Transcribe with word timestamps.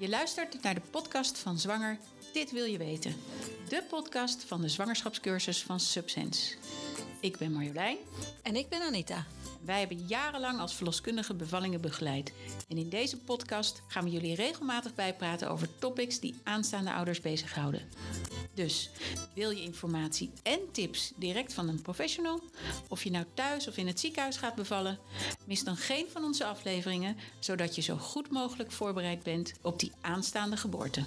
Je 0.00 0.08
luistert 0.08 0.62
naar 0.62 0.74
de 0.74 0.80
podcast 0.90 1.38
van 1.38 1.58
Zwanger 1.58 1.98
Dit 2.32 2.50
Wil 2.50 2.64
Je 2.64 2.78
Weten. 2.78 3.14
De 3.68 3.82
podcast 3.88 4.44
van 4.44 4.60
de 4.60 4.68
zwangerschapscursus 4.68 5.62
van 5.62 5.80
Subsense. 5.80 6.54
Ik 7.20 7.36
ben 7.38 7.52
Marjolein. 7.52 7.96
En 8.42 8.56
ik 8.56 8.68
ben 8.68 8.82
Anita. 8.82 9.26
Wij 9.64 9.78
hebben 9.78 10.06
jarenlang 10.06 10.60
als 10.60 10.74
verloskundige 10.74 11.34
bevallingen 11.34 11.80
begeleid. 11.80 12.32
En 12.68 12.76
in 12.76 12.88
deze 12.88 13.16
podcast 13.16 13.82
gaan 13.86 14.04
we 14.04 14.10
jullie 14.10 14.34
regelmatig 14.34 14.94
bijpraten 14.94 15.50
over 15.50 15.78
topics 15.78 16.20
die 16.20 16.40
aanstaande 16.42 16.92
ouders 16.92 17.20
bezighouden. 17.20 17.88
Dus 18.60 18.90
wil 19.34 19.50
je 19.50 19.62
informatie 19.62 20.30
en 20.42 20.60
tips 20.72 21.12
direct 21.16 21.52
van 21.52 21.68
een 21.68 21.82
professional? 21.82 22.40
Of 22.88 23.04
je 23.04 23.10
nou 23.10 23.24
thuis 23.34 23.68
of 23.68 23.76
in 23.76 23.86
het 23.86 24.00
ziekenhuis 24.00 24.36
gaat 24.36 24.54
bevallen? 24.54 24.98
Mis 25.44 25.64
dan 25.64 25.76
geen 25.76 26.06
van 26.12 26.24
onze 26.24 26.44
afleveringen, 26.44 27.16
zodat 27.38 27.74
je 27.74 27.82
zo 27.82 27.96
goed 27.96 28.30
mogelijk 28.30 28.72
voorbereid 28.72 29.22
bent 29.22 29.52
op 29.62 29.78
die 29.78 29.92
aanstaande 30.00 30.56
geboorte. 30.56 31.04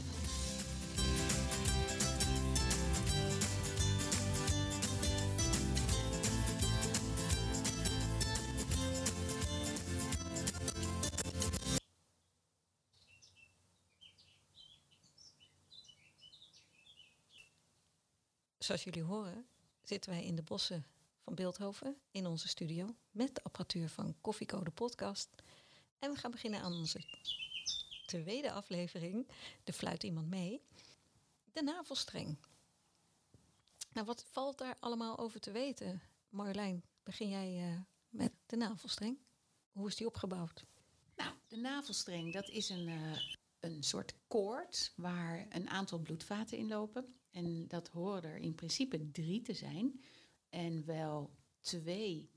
Zoals 18.64 18.84
jullie 18.84 19.04
horen 19.04 19.46
zitten 19.82 20.12
wij 20.12 20.24
in 20.24 20.36
de 20.36 20.42
bossen 20.42 20.86
van 21.24 21.36
Beeldhoven 21.36 21.98
in 22.12 22.26
onze 22.26 22.48
studio 22.48 22.96
met 23.12 23.36
de 23.36 23.44
apparatuur 23.44 23.90
van 23.90 24.16
Koffiecode 24.22 24.72
Podcast. 24.72 25.30
En 26.00 26.12
we 26.12 26.18
gaan 26.18 26.32
beginnen 26.32 26.62
aan 26.62 26.74
onze 26.74 27.00
tweede 28.06 28.52
aflevering, 28.52 29.28
De 29.64 29.74
Fluit 29.74 30.04
Iemand 30.04 30.30
Mee, 30.30 30.62
de 31.52 31.64
navelstreng. 31.64 32.38
Nou, 33.94 34.06
wat 34.06 34.26
valt 34.32 34.58
daar 34.58 34.78
allemaal 34.80 35.18
over 35.18 35.40
te 35.40 35.52
weten? 35.52 36.02
Marjolein, 36.30 36.84
begin 37.04 37.30
jij 37.30 37.72
uh, 37.72 37.80
met 38.10 38.32
de 38.46 38.56
navelstreng. 38.56 39.18
Hoe 39.72 39.88
is 39.88 39.96
die 39.96 40.08
opgebouwd? 40.08 40.66
Nou, 41.16 41.34
de 41.48 41.58
navelstreng, 41.58 42.34
dat 42.34 42.50
is 42.50 42.70
een, 42.70 42.88
uh, 42.88 43.18
een 43.60 43.84
soort 43.84 44.14
koord 44.28 44.94
waar 44.96 45.46
een 45.50 45.70
aantal 45.70 46.00
bloedvaten 46.00 46.58
in 46.58 46.68
lopen. 46.68 47.16
En 47.34 47.68
dat 47.68 47.88
horen 47.88 48.24
er 48.24 48.38
in 48.38 48.56
principe 48.56 49.12
drie 49.12 49.42
te 49.42 49.54
zijn. 49.54 50.04
En 50.50 50.86
wel 50.86 51.36
twee 51.60 52.30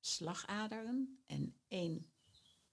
slagaderen 0.00 1.22
en 1.26 1.56
één 1.68 2.06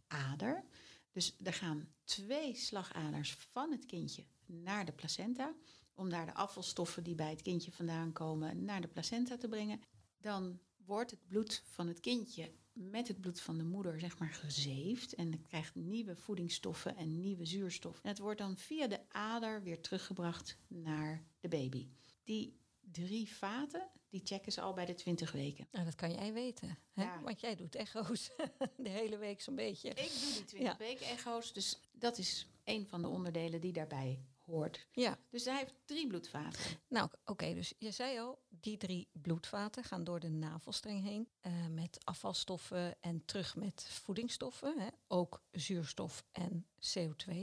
ader. 0.07 0.65
Dus 1.11 1.35
er 1.43 1.53
gaan 1.53 1.93
twee 2.03 2.55
slagaders 2.55 3.33
van 3.33 3.71
het 3.71 3.85
kindje 3.85 4.23
naar 4.45 4.85
de 4.85 4.91
placenta. 4.91 5.55
Om 5.93 6.09
daar 6.09 6.25
de 6.25 6.33
afvalstoffen 6.33 7.03
die 7.03 7.15
bij 7.15 7.29
het 7.29 7.41
kindje 7.41 7.71
vandaan 7.71 8.11
komen 8.11 8.65
naar 8.65 8.81
de 8.81 8.87
placenta 8.87 9.37
te 9.37 9.47
brengen. 9.47 9.81
Dan 10.17 10.59
wordt 10.85 11.11
het 11.11 11.27
bloed 11.27 11.63
van 11.65 11.87
het 11.87 11.99
kindje 11.99 12.51
met 12.77 13.07
het 13.07 13.21
bloed 13.21 13.41
van 13.41 13.57
de 13.57 13.63
moeder 13.63 13.99
zeg 13.99 14.19
maar 14.19 14.33
gezeefd 14.33 15.13
en 15.13 15.31
het 15.31 15.47
krijgt 15.47 15.75
nieuwe 15.75 16.15
voedingsstoffen 16.15 16.95
en 16.95 17.19
nieuwe 17.19 17.45
zuurstof. 17.45 17.99
En 18.03 18.09
het 18.09 18.19
wordt 18.19 18.39
dan 18.39 18.57
via 18.57 18.87
de 18.87 18.99
ader 19.09 19.63
weer 19.63 19.81
teruggebracht 19.81 20.57
naar 20.67 21.23
de 21.39 21.47
baby. 21.47 21.87
Die 22.23 22.59
drie 22.91 23.29
vaten, 23.29 23.89
die 24.09 24.21
checken 24.23 24.51
ze 24.51 24.61
al 24.61 24.73
bij 24.73 24.85
de 24.85 24.93
20 24.93 25.31
weken. 25.31 25.67
Nou, 25.71 25.85
dat 25.85 25.95
kan 25.95 26.11
jij 26.11 26.33
weten, 26.33 26.77
hè? 26.93 27.03
Ja. 27.03 27.21
want 27.21 27.39
jij 27.39 27.55
doet 27.55 27.75
echo's 27.75 28.31
de 28.77 28.89
hele 28.89 29.17
week 29.17 29.41
zo'n 29.41 29.55
beetje. 29.55 29.89
Ik 29.89 29.95
doe 29.95 30.33
die 30.33 30.45
20 30.45 30.59
ja. 30.59 30.77
weken 30.77 31.05
echo's, 31.05 31.53
dus 31.53 31.79
dat 31.91 32.17
is 32.17 32.47
een 32.63 32.87
van 32.87 33.01
de 33.01 33.07
onderdelen 33.07 33.61
die 33.61 33.73
daarbij 33.73 34.19
hoort. 34.47 34.87
Ja. 34.91 35.17
Dus 35.29 35.45
hij 35.45 35.57
heeft 35.57 35.73
drie 35.85 36.07
bloedvaten. 36.07 36.79
Nou, 36.87 37.05
oké, 37.05 37.31
okay, 37.31 37.53
dus 37.53 37.73
je 37.77 37.91
zei 37.91 38.19
al, 38.19 38.39
die 38.49 38.77
drie 38.77 39.07
bloedvaten 39.11 39.83
gaan 39.83 40.03
door 40.03 40.19
de 40.19 40.29
navelstreng 40.29 41.03
heen 41.03 41.27
uh, 41.41 41.67
met 41.67 41.97
afvalstoffen 42.03 42.95
en 43.01 43.25
terug 43.25 43.55
met 43.55 43.85
voedingsstoffen, 43.89 44.79
hè, 44.79 44.87
ook 45.07 45.41
zuurstof 45.51 46.23
en 46.31 46.65
CO2. 46.79 47.35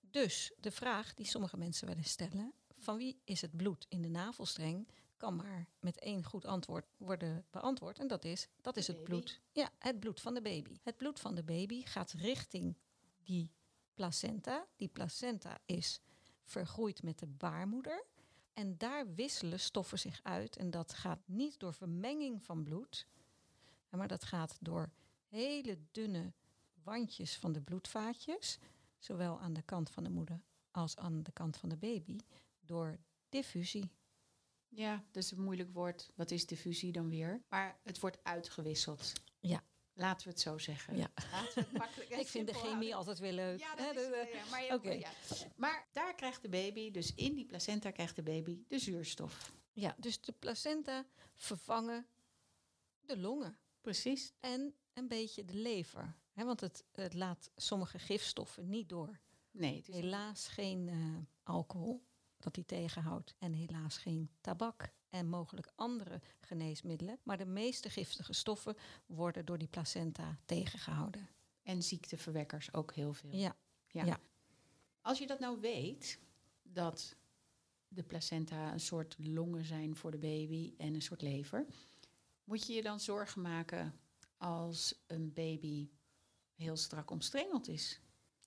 Dus 0.00 0.52
de 0.60 0.70
vraag 0.70 1.14
die 1.14 1.26
sommige 1.26 1.56
mensen 1.56 1.86
wel 1.86 1.96
eens 1.96 2.10
stellen, 2.10 2.52
van 2.78 2.96
wie 2.96 3.20
is 3.24 3.40
het 3.40 3.56
bloed 3.56 3.86
in 3.88 4.02
de 4.02 4.08
navelstreng, 4.08 4.88
kan 5.16 5.36
maar 5.36 5.68
met 5.80 5.98
één 5.98 6.24
goed 6.24 6.44
antwoord 6.44 6.86
worden 6.96 7.46
beantwoord. 7.50 7.98
En 7.98 8.06
dat 8.06 8.24
is, 8.24 8.48
dat 8.60 8.76
is 8.76 8.86
het 8.86 9.04
bloed. 9.04 9.40
Ja, 9.52 9.70
het 9.78 10.00
bloed 10.00 10.20
van 10.20 10.34
de 10.34 10.42
baby. 10.42 10.78
Het 10.82 10.96
bloed 10.96 11.20
van 11.20 11.34
de 11.34 11.42
baby 11.42 11.84
gaat 11.84 12.12
richting 12.12 12.76
die 13.22 13.50
placenta. 14.00 14.66
Die 14.76 14.88
placenta 14.88 15.58
is 15.64 16.00
vergroeid 16.44 17.02
met 17.02 17.18
de 17.18 17.26
baarmoeder. 17.26 18.04
En 18.52 18.78
daar 18.78 19.14
wisselen 19.14 19.60
stoffen 19.60 19.98
zich 19.98 20.20
uit. 20.22 20.56
En 20.56 20.70
dat 20.70 20.92
gaat 20.92 21.20
niet 21.24 21.58
door 21.58 21.74
vermenging 21.74 22.42
van 22.42 22.62
bloed, 22.62 23.06
maar 23.90 24.08
dat 24.08 24.24
gaat 24.24 24.56
door 24.60 24.90
hele 25.28 25.78
dunne 25.90 26.32
wandjes 26.82 27.36
van 27.36 27.52
de 27.52 27.60
bloedvaatjes, 27.60 28.58
zowel 28.98 29.40
aan 29.40 29.52
de 29.52 29.62
kant 29.62 29.90
van 29.90 30.04
de 30.04 30.10
moeder 30.10 30.40
als 30.70 30.96
aan 30.96 31.22
de 31.22 31.32
kant 31.32 31.56
van 31.56 31.68
de 31.68 31.76
baby, 31.76 32.18
door 32.60 32.98
diffusie. 33.28 33.90
Ja, 34.68 35.04
dat 35.10 35.22
is 35.22 35.30
een 35.30 35.42
moeilijk 35.42 35.72
woord. 35.72 36.10
Wat 36.14 36.30
is 36.30 36.46
diffusie 36.46 36.92
dan 36.92 37.08
weer? 37.08 37.42
Maar 37.48 37.78
het 37.82 38.00
wordt 38.00 38.18
uitgewisseld. 38.22 39.12
Ja, 39.40 39.62
Laten 39.94 40.26
we 40.26 40.32
het 40.32 40.40
zo 40.40 40.58
zeggen. 40.58 40.96
Ja. 40.96 41.10
Laten 41.32 41.66
we 41.72 41.78
het 42.08 42.20
ik 42.24 42.26
vind 42.26 42.46
de 42.46 42.54
chemie 42.54 42.70
houden. 42.70 42.96
altijd 42.96 43.18
weer 43.18 43.32
leuk. 43.32 43.58
Ja, 43.58 43.74
dat 43.74 43.96
is, 43.96 44.08
uh, 44.08 44.34
ja, 44.34 44.44
maar, 44.50 44.74
okay. 44.74 44.98
ja. 44.98 45.10
maar 45.56 45.88
daar 45.92 46.14
krijgt 46.14 46.42
de 46.42 46.48
baby, 46.48 46.90
dus 46.90 47.14
in 47.14 47.34
die 47.34 47.46
placenta 47.46 47.90
krijgt 47.90 48.16
de 48.16 48.22
baby 48.22 48.64
de 48.68 48.78
zuurstof. 48.78 49.52
Ja, 49.72 49.94
dus 49.98 50.20
de 50.20 50.32
placenta 50.32 51.06
vervangen 51.34 52.06
de 53.00 53.18
longen. 53.18 53.58
Precies. 53.80 54.32
En 54.40 54.74
een 54.92 55.08
beetje 55.08 55.44
de 55.44 55.54
lever. 55.54 56.16
Hè, 56.32 56.44
want 56.44 56.60
het, 56.60 56.84
het 56.92 57.14
laat 57.14 57.50
sommige 57.56 57.98
gifstoffen 57.98 58.68
niet 58.68 58.88
door. 58.88 59.20
Nee. 59.50 59.76
Het 59.76 59.88
is 59.88 59.94
Helaas 59.94 60.48
geen 60.48 60.88
uh, 60.88 61.16
alcohol 61.42 62.06
dat 62.38 62.54
die 62.54 62.64
tegenhoudt. 62.64 63.34
En 63.38 63.52
helaas 63.52 63.98
geen 63.98 64.30
tabak 64.40 64.92
en 65.10 65.28
mogelijk 65.28 65.72
andere 65.74 66.20
geneesmiddelen. 66.40 67.18
Maar 67.22 67.38
de 67.38 67.46
meeste 67.46 67.90
giftige 67.90 68.32
stoffen 68.32 68.76
worden 69.06 69.44
door 69.44 69.58
die 69.58 69.68
placenta 69.68 70.38
tegengehouden. 70.44 71.28
En 71.62 71.82
ziekteverwekkers 71.82 72.74
ook 72.74 72.94
heel 72.94 73.12
veel. 73.12 73.32
Ja. 73.32 73.56
ja. 73.88 74.04
ja. 74.04 74.20
Als 75.00 75.18
je 75.18 75.26
dat 75.26 75.38
nou 75.38 75.60
weet, 75.60 76.20
dat 76.62 77.16
de 77.88 78.02
placenta 78.02 78.72
een 78.72 78.80
soort 78.80 79.16
longen 79.18 79.64
zijn 79.64 79.96
voor 79.96 80.10
de 80.10 80.18
baby 80.18 80.74
en 80.76 80.94
een 80.94 81.02
soort 81.02 81.22
lever, 81.22 81.66
moet 82.44 82.66
je 82.66 82.72
je 82.72 82.82
dan 82.82 83.00
zorgen 83.00 83.42
maken 83.42 84.00
als 84.36 85.02
een 85.06 85.32
baby 85.32 85.90
heel 86.54 86.76
strak 86.76 87.10
omstrengeld 87.10 87.68
is? 87.68 88.00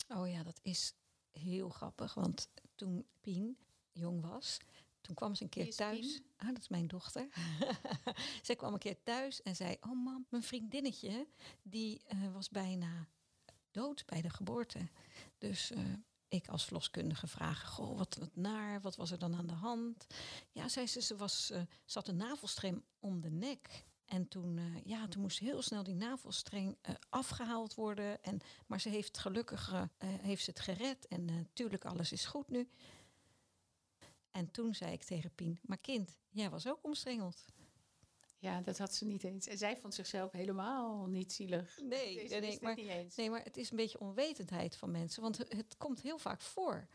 Oh 0.07 0.29
ja, 0.29 0.43
dat 0.43 0.59
is 0.61 0.95
heel 1.31 1.69
grappig. 1.69 2.13
Want 2.13 2.49
toen 2.75 3.05
Pien 3.21 3.57
jong 3.91 4.21
was, 4.21 4.59
toen 5.03 5.15
kwam 5.15 5.35
ze 5.35 5.43
een 5.43 5.49
keer 5.49 5.75
thuis. 5.75 6.21
Ah, 6.37 6.47
dat 6.47 6.57
is 6.57 6.67
mijn 6.67 6.87
dochter. 6.87 7.27
Zij 8.41 8.55
kwam 8.55 8.73
een 8.73 8.79
keer 8.79 9.03
thuis 9.03 9.41
en 9.41 9.55
zei: 9.55 9.77
Oh, 9.81 10.03
mam, 10.03 10.25
mijn 10.29 10.43
vriendinnetje 10.43 11.27
die 11.61 12.01
uh, 12.13 12.33
was 12.33 12.49
bijna 12.49 13.07
dood 13.71 14.05
bij 14.05 14.21
de 14.21 14.29
geboorte. 14.29 14.89
Dus 15.37 15.71
uh, 15.71 15.79
ik 16.27 16.47
als 16.47 16.65
verloskundige 16.65 17.27
vragen: 17.27 17.67
Goh, 17.67 17.97
wat, 17.97 18.15
wat 18.15 18.35
naar, 18.35 18.81
wat 18.81 18.95
was 18.95 19.11
er 19.11 19.19
dan 19.19 19.35
aan 19.35 19.47
de 19.47 19.53
hand? 19.53 20.07
Ja, 20.51 20.67
zei 20.67 20.87
ze, 20.87 21.01
ze, 21.01 21.15
was, 21.15 21.51
uh, 21.51 21.61
ze 21.85 21.97
had 21.97 22.07
een 22.07 22.15
navelstreng 22.15 22.83
om 22.99 23.21
de 23.21 23.31
nek. 23.31 23.85
En 24.05 24.27
toen, 24.27 24.57
uh, 24.57 24.83
ja, 24.83 25.07
toen 25.07 25.21
moest 25.21 25.39
heel 25.39 25.61
snel 25.61 25.83
die 25.83 25.95
navelstreng 25.95 26.77
uh, 26.89 26.95
afgehaald 27.09 27.73
worden. 27.73 28.23
En, 28.23 28.39
maar 28.67 28.81
ze 28.81 28.89
heeft 28.89 29.17
gelukkig 29.17 29.89
heeft 29.97 30.43
ze 30.43 30.49
het 30.49 30.59
gered. 30.59 31.07
En 31.07 31.25
natuurlijk, 31.25 31.85
alles 31.85 32.11
is 32.11 32.25
goed 32.25 32.49
nu. 32.49 32.69
En 34.33 34.51
toen 34.51 34.75
zei 34.75 34.91
ik 34.91 35.03
tegen 35.03 35.31
Pien, 35.35 35.59
maar 35.61 35.77
kind, 35.77 36.19
jij 36.29 36.49
was 36.49 36.67
ook 36.67 36.79
omstrengeld. 36.81 37.45
Ja, 38.37 38.61
dat 38.61 38.77
had 38.77 38.93
ze 38.93 39.05
niet 39.05 39.23
eens. 39.23 39.47
En 39.47 39.57
zij 39.57 39.77
vond 39.77 39.93
zichzelf 39.93 40.31
helemaal 40.31 41.05
niet 41.05 41.33
zielig. 41.33 41.79
Nee, 41.81 42.29
nee, 42.29 42.39
nee, 42.39 42.57
maar, 42.61 42.75
niet 42.75 42.87
eens. 42.87 43.15
nee, 43.15 43.29
maar 43.29 43.43
het 43.43 43.57
is 43.57 43.71
een 43.71 43.77
beetje 43.77 43.99
onwetendheid 43.99 44.75
van 44.75 44.91
mensen. 44.91 45.21
Want 45.21 45.37
het 45.37 45.77
komt 45.77 46.01
heel 46.01 46.17
vaak 46.17 46.41
voor. 46.41 46.87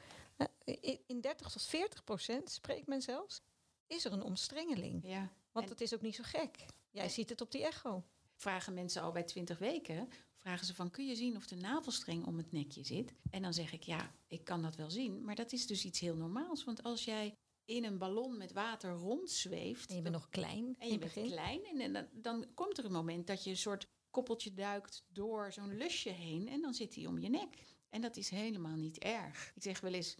In 1.06 1.20
30 1.20 1.50
tot 1.50 1.62
40 1.62 2.04
procent, 2.04 2.50
spreekt 2.50 2.86
men 2.86 3.02
zelfs, 3.02 3.42
is 3.86 4.04
er 4.04 4.12
een 4.12 4.22
omstrengeling. 4.22 5.06
Ja. 5.06 5.32
Want 5.52 5.66
en... 5.66 5.72
het 5.72 5.80
is 5.80 5.94
ook 5.94 6.00
niet 6.00 6.14
zo 6.14 6.22
gek. 6.26 6.64
Jij 6.90 7.04
en... 7.04 7.10
ziet 7.10 7.28
het 7.28 7.40
op 7.40 7.50
die 7.50 7.64
echo. 7.64 8.04
Vragen 8.34 8.74
mensen 8.74 9.02
al 9.02 9.12
bij 9.12 9.24
20 9.24 9.58
weken, 9.58 10.08
vragen 10.48 10.66
ze 10.66 10.74
van 10.74 10.90
kun 10.90 11.06
je 11.06 11.16
zien 11.16 11.36
of 11.36 11.46
de 11.46 11.56
navelstreng 11.56 12.26
om 12.26 12.36
het 12.36 12.52
nekje 12.52 12.84
zit? 12.84 13.14
En 13.30 13.42
dan 13.42 13.54
zeg 13.54 13.72
ik 13.72 13.82
ja, 13.82 14.14
ik 14.26 14.44
kan 14.44 14.62
dat 14.62 14.76
wel 14.76 14.90
zien, 14.90 15.24
maar 15.24 15.34
dat 15.34 15.52
is 15.52 15.66
dus 15.66 15.84
iets 15.84 16.00
heel 16.00 16.16
normaals. 16.16 16.64
Want 16.64 16.82
als 16.82 17.04
jij 17.04 17.34
in 17.64 17.84
een 17.84 17.98
ballon 17.98 18.36
met 18.36 18.52
water 18.52 18.90
rondzweeft. 18.90 19.90
En 19.90 19.96
je 19.96 20.02
bent 20.02 20.14
nog 20.14 20.28
klein. 20.28 20.76
En 20.78 20.88
je 20.88 20.98
bent 20.98 21.14
begin. 21.14 21.30
klein. 21.30 21.64
En, 21.64 21.80
en 21.80 21.92
dan, 21.92 22.06
dan, 22.12 22.46
komt 22.54 22.78
er 22.78 22.84
een 22.84 22.92
moment 22.92 23.26
dat 23.26 23.44
je 23.44 23.50
een 23.50 23.56
soort 23.56 23.88
koppeltje 24.10 24.54
duikt 24.54 25.04
door 25.08 25.52
zo'n 25.52 25.76
lusje 25.76 26.10
heen. 26.10 26.48
En 26.48 26.60
dan 26.60 26.74
zit 26.74 26.94
hij 26.94 27.06
om 27.06 27.18
je 27.18 27.28
nek. 27.28 27.48
En 27.88 28.00
dat 28.00 28.16
is 28.16 28.30
helemaal 28.30 28.76
niet 28.76 28.98
erg. 28.98 29.52
Ik 29.54 29.62
zeg 29.62 29.80
wel 29.80 29.92
eens, 29.92 30.16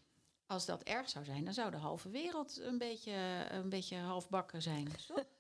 als 0.49 0.67
dat 0.67 0.83
erg 0.83 1.09
zou 1.09 1.25
zijn, 1.25 1.45
dan 1.45 1.55
zou 1.55 1.71
de 1.71 1.77
halve 1.77 2.11
wereld 2.11 2.61
een 2.61 2.79
beetje, 2.79 3.47
een 3.51 3.69
beetje 3.69 3.97
halfbakken 3.97 4.63
zijn. 4.63 4.89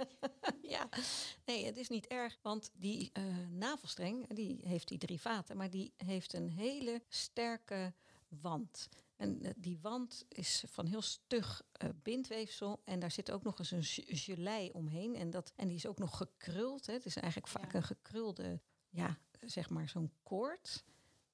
ja, 0.62 0.88
nee, 1.44 1.64
het 1.64 1.76
is 1.76 1.88
niet 1.88 2.06
erg, 2.06 2.38
want 2.42 2.70
die 2.74 3.10
uh, 3.12 3.24
navelstreng, 3.50 4.34
die 4.34 4.60
heeft 4.62 4.88
die 4.88 4.98
drie 4.98 5.20
vaten, 5.20 5.56
maar 5.56 5.70
die 5.70 5.92
heeft 5.96 6.32
een 6.32 6.50
hele 6.50 7.02
sterke 7.08 7.94
wand. 8.28 8.88
En 9.16 9.46
uh, 9.46 9.50
die 9.56 9.78
wand 9.82 10.24
is 10.28 10.64
van 10.66 10.86
heel 10.86 11.02
stug 11.02 11.62
uh, 11.82 11.90
bindweefsel. 12.02 12.80
En 12.84 12.98
daar 12.98 13.10
zit 13.10 13.30
ook 13.30 13.42
nog 13.42 13.58
eens 13.58 13.70
een 13.70 13.84
gelei 14.16 14.70
omheen. 14.70 15.14
En, 15.16 15.30
dat, 15.30 15.52
en 15.56 15.68
die 15.68 15.76
is 15.76 15.86
ook 15.86 15.98
nog 15.98 16.16
gekruld. 16.16 16.86
Hè. 16.86 16.92
Het 16.92 17.04
is 17.04 17.16
eigenlijk 17.16 17.52
vaak 17.52 17.72
ja. 17.72 17.78
een 17.78 17.84
gekrulde, 17.84 18.60
ja, 18.88 19.18
zeg 19.40 19.70
maar 19.70 19.88
zo'n 19.88 20.12
koord. 20.22 20.84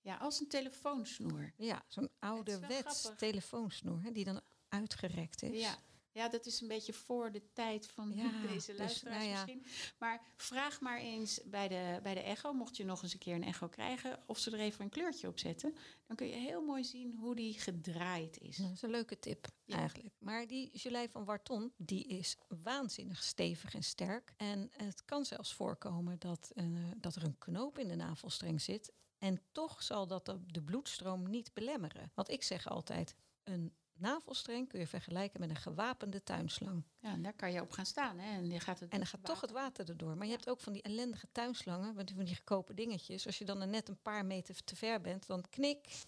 Ja, 0.05 0.17
als 0.17 0.41
een 0.41 0.49
telefoonsnoer. 0.49 1.53
Ja, 1.57 1.85
zo'n 1.89 2.11
ouderwets 2.19 3.11
telefoonsnoer 3.17 4.03
hè, 4.03 4.13
die 4.13 4.25
dan 4.25 4.41
uitgerekt 4.69 5.43
is. 5.43 5.61
Ja. 5.61 5.79
ja, 6.13 6.29
dat 6.29 6.47
is 6.47 6.61
een 6.61 6.69
beetje 6.69 6.93
voor 6.93 7.33
de 7.33 7.43
tijd 7.53 7.87
van 7.87 8.13
ja, 8.15 8.31
deze 8.49 8.75
luisteraars 8.75 9.01
dus, 9.01 9.03
nou 9.03 9.25
ja. 9.25 9.33
misschien. 9.33 9.65
Maar 9.99 10.23
vraag 10.37 10.81
maar 10.81 10.99
eens 10.99 11.41
bij 11.45 11.69
de, 11.69 12.01
bij 12.03 12.15
de 12.15 12.21
echo, 12.21 12.53
mocht 12.53 12.77
je 12.77 12.85
nog 12.85 13.03
eens 13.03 13.13
een 13.13 13.19
keer 13.19 13.35
een 13.35 13.43
echo 13.43 13.69
krijgen... 13.69 14.23
of 14.27 14.39
ze 14.39 14.51
er 14.51 14.59
even 14.59 14.85
een 14.85 14.91
kleurtje 14.91 15.29
op 15.29 15.39
zetten. 15.39 15.77
Dan 16.07 16.17
kun 16.17 16.27
je 16.27 16.37
heel 16.37 16.63
mooi 16.63 16.85
zien 16.85 17.17
hoe 17.19 17.35
die 17.35 17.61
gedraaid 17.61 18.39
is. 18.39 18.57
Dat 18.57 18.71
is 18.73 18.83
een 18.83 18.91
leuke 18.91 19.19
tip 19.19 19.47
ja. 19.65 19.77
eigenlijk. 19.77 20.15
Maar 20.19 20.47
die 20.47 20.71
gelei 20.73 21.09
van 21.09 21.25
Warton, 21.25 21.73
die 21.77 22.05
is 22.05 22.37
waanzinnig 22.63 23.23
stevig 23.23 23.75
en 23.75 23.85
sterk. 23.85 24.33
En 24.37 24.71
het 24.71 25.05
kan 25.05 25.25
zelfs 25.25 25.55
voorkomen 25.55 26.19
dat, 26.19 26.51
uh, 26.55 26.91
dat 26.97 27.15
er 27.17 27.25
een 27.25 27.39
knoop 27.39 27.79
in 27.79 27.89
de 27.89 27.97
navelstreng 27.97 28.61
zit... 28.61 28.93
En 29.25 29.41
toch 29.53 29.83
zal 29.83 30.07
dat 30.07 30.37
de 30.47 30.63
bloedstroom 30.63 31.31
niet 31.31 31.55
belemmeren. 31.55 32.11
Want 32.15 32.31
ik 32.31 32.43
zeg 32.43 32.69
altijd, 32.69 33.17
een 33.45 33.75
navelstreng 33.93 34.69
kun 34.69 34.81
je 34.81 34.87
vergelijken 34.87 35.41
met 35.41 35.51
een 35.51 35.57
gewapende 35.57 36.23
tuinslang. 36.23 36.85
Ja, 36.99 37.13
en 37.13 37.23
daar 37.23 37.33
kan 37.33 37.53
je 37.53 37.61
op 37.61 37.71
gaan 37.71 37.87
staan. 37.87 38.19
Hè? 38.19 38.37
En, 38.37 38.51
je 38.51 38.61
gaat 38.61 38.81
het 38.81 38.93
en 38.93 38.99
dan 38.99 39.07
gaat 39.07 39.25
toch 39.25 39.41
het 39.41 39.51
water 39.51 39.89
erdoor. 39.89 40.17
Maar 40.17 40.27
je 40.27 40.33
hebt 40.33 40.49
ook 40.49 40.61
van 40.61 40.73
die 40.73 40.83
ellendige 40.83 41.29
tuinslangen, 41.33 41.95
met 41.95 42.13
van 42.15 42.25
die 42.25 42.35
gekopen 42.35 42.77
dingetjes. 42.77 43.27
Als 43.27 43.39
je 43.39 43.45
dan 43.45 43.61
er 43.61 43.69
net 43.69 43.89
een 43.89 44.03
paar 44.03 44.27
meter 44.27 44.65
te 44.65 44.77
ver 44.77 45.01
bent, 45.01 45.27
dan 45.27 45.45
knik. 45.51 46.05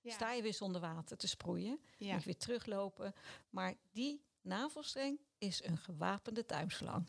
Ja. 0.00 0.12
Sta 0.12 0.32
je 0.32 0.42
weer 0.42 0.54
zonder 0.54 0.80
water 0.80 1.16
te 1.16 1.28
sproeien. 1.28 1.80
Ja. 1.96 2.12
Moet 2.12 2.20
je 2.20 2.26
weer 2.26 2.38
teruglopen. 2.38 3.14
Maar 3.50 3.74
die 3.90 4.24
navelstreng 4.40 5.20
is 5.38 5.64
een 5.64 5.78
gewapende 5.78 6.46
tuinslang. 6.46 7.08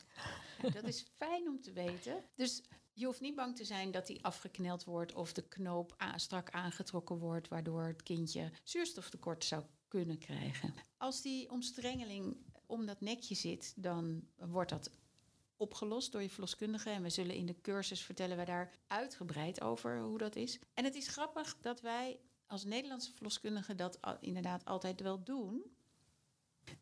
Ja, 0.62 0.70
dat 0.70 0.84
is 0.84 1.06
fijn 1.18 1.48
om 1.48 1.62
te 1.62 1.72
weten. 1.72 2.24
Dus 2.36 2.62
je 3.02 3.08
hoeft 3.08 3.22
niet 3.22 3.36
bang 3.36 3.56
te 3.56 3.66
zijn 3.66 3.92
dat 3.92 4.08
die 4.08 4.24
afgekneld 4.24 4.84
wordt 4.84 5.14
of 5.14 5.34
de 5.34 5.48
knoop 5.48 5.96
strak 6.16 6.50
aangetrokken 6.50 7.18
wordt, 7.18 7.48
waardoor 7.48 7.84
het 7.84 8.04
kindje 8.04 8.52
zuurstoftekort 8.64 9.46
zou 9.46 9.64
kunnen 9.88 10.18
krijgen. 10.18 10.74
Als 10.98 11.22
die 11.22 11.52
omstrengeling 11.52 12.38
om 12.66 12.86
dat 12.86 13.02
nekje 13.02 13.36
zit, 13.36 13.74
dan 13.76 14.28
wordt 14.36 14.70
dat 14.70 14.92
opgelost 15.58 16.12
door 16.12 16.22
je 16.22 16.30
verloskundige. 16.30 16.90
En 16.90 17.02
we 17.02 17.10
zullen 17.10 17.36
in 17.36 17.46
de 17.46 17.62
cursus 17.62 18.02
vertellen 18.02 18.38
we 18.38 18.46
daar 18.46 18.72
uitgebreid 18.88 19.62
over 19.62 20.02
hoe 20.02 20.18
dat 20.18 20.36
is. 20.36 20.60
En 20.74 20.84
het 20.84 20.96
is 20.96 21.08
grappig 21.08 21.58
dat 21.62 21.82
wij 21.82 22.20
als 22.48 22.64
Nederlandse 22.64 23.14
verloskundigen 23.14 23.78
dat 23.78 24.00
inderdaad 24.20 24.66
altijd 24.66 25.02
wel 25.02 25.24
doen. 25.24 25.64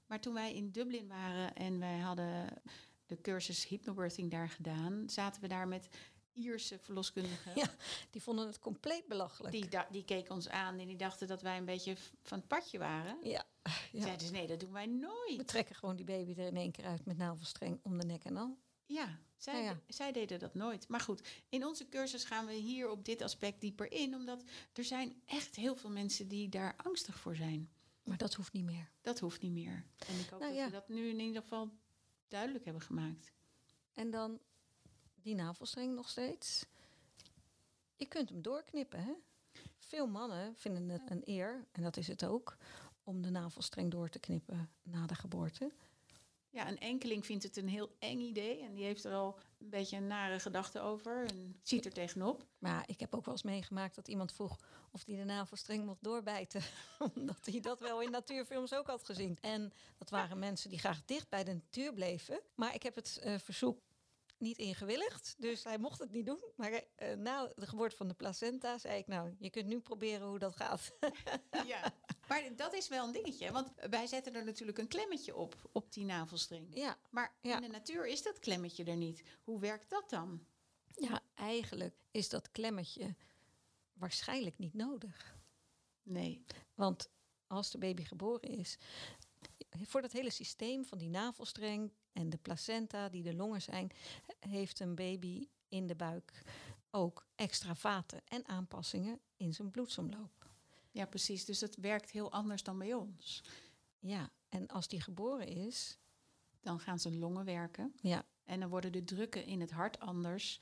Maar 0.08 0.22
toen 0.22 0.34
wij 0.34 0.56
in 0.56 0.72
Dublin 0.72 1.08
waren 1.08 1.56
en 1.56 1.80
wij 1.80 2.00
hadden 2.00 2.62
de 3.10 3.22
cursus 3.22 3.68
hypnobirthing 3.68 4.32
daar 4.32 4.50
gedaan, 4.50 5.04
zaten 5.10 5.42
we 5.42 5.48
daar 5.48 5.68
met 5.68 5.88
Ierse 6.34 6.80
verloskundigen. 6.80 7.52
Ja, 7.56 7.68
die 8.12 8.22
vonden 8.22 8.48
het 8.48 8.60
compleet 8.60 9.08
belachelijk. 9.08 9.54
Die, 9.54 9.68
die 9.92 10.06
keken 10.06 10.36
ons 10.36 10.50
aan 10.50 10.80
en 10.80 10.88
die 10.88 10.98
dachten 10.98 11.28
dat 11.28 11.42
wij 11.42 11.58
een 11.58 11.66
beetje 11.66 11.96
van 12.22 12.38
het 12.38 12.48
padje 12.48 12.78
waren. 12.78 13.18
Ja. 13.24 13.46
ja. 13.92 14.02
Zeiden 14.02 14.28
ze, 14.28 14.34
nee, 14.34 14.48
dat 14.48 14.60
doen 14.60 14.72
wij 14.72 14.86
nooit. 14.86 15.38
We 15.38 15.46
trekken 15.46 15.76
gewoon 15.76 15.96
die 15.96 16.06
baby 16.06 16.32
er 16.32 16.48
in 16.48 16.58
één 16.58 16.72
keer 16.72 16.86
uit 16.86 17.06
met 17.06 17.18
navelstreng 17.18 17.80
om 17.84 17.98
de 17.98 18.06
nek 18.06 18.24
en 18.24 18.38
al. 18.38 18.58
Ja, 18.86 19.20
zij, 19.38 19.64
ja, 19.64 19.70
ja. 19.70 19.80
zij 19.88 20.12
deden 20.12 20.40
dat 20.40 20.54
nooit. 20.54 20.88
Maar 20.88 21.00
goed, 21.00 21.28
in 21.50 21.66
onze 21.66 21.90
cursus 21.90 22.24
gaan 22.24 22.46
we 22.46 22.54
hier 22.54 22.90
op 22.90 23.06
dit 23.06 23.22
aspect 23.22 23.62
dieper 23.62 23.92
in, 23.92 24.16
omdat 24.16 24.44
er 24.74 24.84
zijn 24.84 25.22
echt 25.26 25.56
heel 25.56 25.76
veel 25.76 25.90
mensen 25.90 26.28
die 26.28 26.50
daar 26.50 26.76
angstig 26.78 27.20
voor 27.20 27.36
zijn. 27.36 27.70
Maar 28.04 28.18
dat 28.18 28.34
hoeft 28.34 28.54
niet 28.54 28.66
meer. 28.66 28.90
Dat 29.02 29.20
hoeft 29.20 29.42
niet 29.42 29.52
meer. 29.52 29.86
En 30.08 30.20
ik 30.20 30.30
hoop 30.30 30.40
nou, 30.40 30.56
dat 30.56 30.66
we 30.66 30.72
dat 30.72 30.90
nu 30.90 31.10
in 31.10 31.20
ieder 31.20 31.42
geval 31.42 31.72
duidelijk 32.30 32.66
hebben 32.66 32.84
gemaakt. 32.84 33.32
En 33.94 34.10
dan 34.10 34.40
die 35.22 35.36
navelstreng 35.36 35.96
nog 35.96 36.10
steeds. 36.10 36.66
Je 37.96 38.06
kunt 38.06 38.30
hem 38.30 38.42
doorknippen, 38.42 39.04
hè? 39.04 39.14
Veel 39.78 40.08
mannen 40.08 40.56
vinden 40.56 40.90
het 40.90 41.10
een 41.10 41.22
eer, 41.26 41.66
en 41.72 41.82
dat 41.82 41.98
is 41.98 42.08
het 42.08 42.26
ook, 42.26 42.58
om 43.04 43.22
de 43.22 43.30
navelstreng 43.30 43.92
door 43.92 44.10
te 44.10 44.20
knippen 44.20 44.70
na 44.84 45.06
de 45.06 45.16
geboorte. 45.16 45.72
Ja, 46.52 46.68
een 46.68 46.80
enkeling 46.80 47.26
vindt 47.26 47.44
het 47.44 47.58
een 47.58 47.68
heel 47.68 47.96
eng 48.00 48.20
idee 48.20 48.62
en 48.62 48.74
die 48.74 48.84
heeft 48.84 49.04
er 49.04 49.14
al 49.14 49.40
een 49.60 49.70
beetje 49.70 49.98
een 49.98 50.08
nare 50.08 50.40
gedachte 50.40 50.80
over 50.80 51.26
en 51.26 51.60
ziet 51.64 51.86
er 51.86 51.94
tegenop. 51.94 52.46
Maar 52.60 52.84
ik 52.86 53.00
heb 53.00 53.16
ook 53.16 53.26
wel 53.26 53.34
eens 53.34 53.44
meegemaakt 53.44 53.96
dat 53.96 54.08
iemand 54.08 54.34
vroeg 54.34 54.58
of 54.92 55.06
hij 55.06 55.16
de 55.16 55.24
navelstreng 55.24 55.86
mocht 55.86 56.04
doorbijten. 56.04 56.62
Omdat 57.16 57.46
hij 57.46 57.60
dat 57.60 57.80
wel 57.80 58.02
in 58.02 58.12
natuurfilms 58.12 58.74
ook 58.74 58.88
had 58.88 59.04
gezien. 59.04 59.38
En 59.42 59.74
dat 59.98 60.10
waren 60.10 60.40
mensen 60.40 60.70
die 60.70 60.80
graag 60.80 61.06
dicht 61.06 61.30
bij 61.30 61.44
de 61.44 61.54
natuur 61.54 61.94
bleven. 61.94 62.42
Maar 62.56 62.76
ik 62.76 62.84
heb 62.84 62.96
het 62.96 63.22
uh, 63.24 63.38
verzoek 63.38 63.80
niet 64.38 64.58
ingewilligd, 64.58 65.36
dus 65.38 65.64
hij 65.64 65.78
mocht 65.78 66.00
het 66.00 66.12
niet 66.12 66.26
doen. 66.26 66.44
Maar 66.56 66.72
uh, 66.72 67.14
na 67.14 67.52
de 67.56 67.68
geboorte 67.68 67.96
van 67.96 68.08
de 68.08 68.14
placenta 68.14 68.78
zei 68.78 68.98
ik, 68.98 69.08
nou, 69.08 69.36
je 69.40 69.50
kunt 69.50 69.68
nu 69.68 69.80
proberen 69.80 70.28
hoe 70.28 70.40
dat 70.40 70.56
gaat. 70.56 70.94
ja, 71.68 71.94
maar 72.30 72.56
dat 72.56 72.74
is 72.74 72.88
wel 72.88 73.06
een 73.06 73.12
dingetje, 73.12 73.52
want 73.52 73.72
wij 73.90 74.08
zetten 74.08 74.36
er 74.36 74.46
natuurlijk 74.46 74.78
een 74.78 74.88
klemmetje 74.88 75.36
op, 75.36 75.70
op 75.72 75.94
die 75.94 76.06
navelstreng. 76.06 76.68
Ja. 76.74 76.98
Maar 77.10 77.34
in 77.42 77.62
de 77.62 77.68
natuur 77.68 78.08
is 78.08 78.24
dat 78.24 78.40
klemmetje 78.40 78.84
er 78.84 78.96
niet. 78.96 79.24
Hoe 79.44 79.60
werkt 79.60 79.90
dat 79.90 80.10
dan? 80.10 80.46
Ja, 80.88 81.22
eigenlijk 81.36 81.96
is 82.12 82.30
dat 82.30 82.52
klemmetje 82.52 83.16
waarschijnlijk 83.94 84.58
niet 84.58 84.74
nodig. 84.74 85.38
Nee. 86.04 86.46
Want 86.76 87.10
als 87.48 87.72
de 87.72 87.78
baby 87.78 88.04
geboren 88.04 88.50
is, 88.50 88.78
voor 89.70 90.02
dat 90.02 90.12
hele 90.12 90.30
systeem 90.30 90.86
van 90.86 90.98
die 90.98 91.10
navelstreng 91.10 91.92
en 92.14 92.30
de 92.30 92.38
placenta, 92.38 93.10
die 93.10 93.24
de 93.24 93.34
longen 93.34 93.62
zijn, 93.62 93.92
heeft 94.40 94.80
een 94.80 94.96
baby 94.96 95.48
in 95.68 95.88
de 95.88 95.96
buik 95.96 96.42
ook 96.92 97.28
extra 97.36 97.76
vaten 97.76 98.22
en 98.28 98.48
aanpassingen 98.48 99.20
in 99.38 99.54
zijn 99.54 99.72
bloedsomloop. 99.72 100.39
Ja, 101.00 101.06
precies. 101.06 101.46
Dus 101.46 101.62
het 101.62 101.76
werkt 101.76 102.12
heel 102.12 102.32
anders 102.32 102.64
dan 102.64 102.78
bij 102.78 102.94
ons. 102.94 103.44
Ja, 104.00 104.32
en 104.50 104.68
als 104.68 104.88
die 104.88 105.02
geboren 105.02 105.48
is. 105.48 105.98
Dan 106.62 106.80
gaan 106.80 107.00
zijn 107.00 107.20
longen 107.20 107.46
werken. 107.46 107.94
Ja. 108.02 108.26
En 108.44 108.60
dan 108.60 108.70
worden 108.70 108.92
de 108.92 109.04
drukken 109.04 109.46
in 109.46 109.62
het 109.62 109.72
hart 109.72 110.00
anders. 110.00 110.62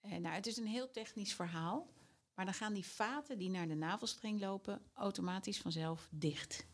En 0.00 0.22
nou, 0.22 0.34
het 0.34 0.46
is 0.46 0.56
een 0.56 0.66
heel 0.66 0.90
technisch 0.90 1.34
verhaal. 1.34 1.90
Maar 2.34 2.44
dan 2.44 2.54
gaan 2.54 2.72
die 2.72 2.86
vaten 2.86 3.38
die 3.38 3.50
naar 3.50 3.68
de 3.68 3.74
navelstreng 3.74 4.40
lopen 4.40 4.82
automatisch 4.92 5.60
vanzelf 5.60 6.08
dicht. 6.12 6.66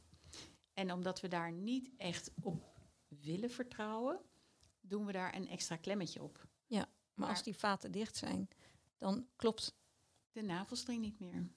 En 0.73 0.93
omdat 0.93 1.21
we 1.21 1.29
daar 1.29 1.53
niet 1.53 1.91
echt 1.97 2.31
op 2.43 2.81
willen 3.09 3.51
vertrouwen, 3.51 4.21
doen 4.81 5.07
we 5.07 5.13
daar 5.13 5.35
een 5.35 5.49
extra 5.49 5.77
klemmetje 5.77 6.23
op. 6.23 6.47
Ja, 6.67 6.79
maar, 6.79 6.89
maar 7.15 7.29
als 7.29 7.43
die 7.43 7.57
vaten 7.57 7.93
dicht 7.93 8.17
zijn, 8.17 8.49
dan 8.97 9.29
klopt 9.37 9.77
de 10.33 10.43
navelstreng 10.43 11.01
niet 11.01 11.21
meer. 11.21 11.51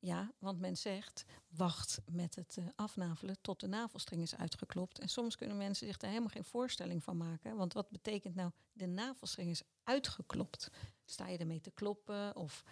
Ja, 0.00 0.32
want 0.38 0.60
men 0.60 0.76
zegt, 0.76 1.24
wacht 1.48 2.00
met 2.10 2.34
het 2.34 2.56
uh, 2.58 2.64
afnavelen 2.76 3.36
tot 3.40 3.60
de 3.60 3.66
navelstreng 3.66 4.22
is 4.22 4.36
uitgeklopt. 4.36 4.98
En 4.98 5.08
soms 5.08 5.36
kunnen 5.36 5.56
mensen 5.56 5.86
zich 5.86 5.96
daar 5.96 6.10
helemaal 6.10 6.32
geen 6.32 6.44
voorstelling 6.44 7.02
van 7.02 7.16
maken. 7.16 7.56
Want 7.56 7.72
wat 7.72 7.90
betekent 7.90 8.34
nou, 8.34 8.50
de 8.72 8.86
navelstreng 8.86 9.50
is 9.50 9.62
uitgeklopt? 9.82 10.70
Sta 11.04 11.28
je 11.28 11.38
ermee 11.38 11.60
te 11.60 11.70
kloppen 11.70 12.36
of... 12.36 12.64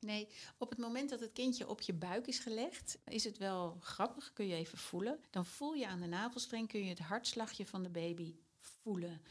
Nee, 0.00 0.28
op 0.58 0.68
het 0.70 0.78
moment 0.78 1.10
dat 1.10 1.20
het 1.20 1.32
kindje 1.32 1.68
op 1.68 1.80
je 1.80 1.92
buik 1.92 2.26
is 2.26 2.38
gelegd, 2.38 2.98
is 3.04 3.24
het 3.24 3.38
wel 3.38 3.76
grappig, 3.80 4.32
kun 4.32 4.46
je 4.46 4.54
even 4.54 4.78
voelen. 4.78 5.20
Dan 5.30 5.46
voel 5.46 5.74
je 5.74 5.86
aan 5.86 6.00
de 6.00 6.06
navelstreng, 6.06 6.68
kun 6.68 6.80
je 6.80 6.88
het 6.88 6.98
hartslagje 6.98 7.66
van 7.66 7.82
de 7.82 7.90
baby 7.90 8.34
voelen. 8.58 9.22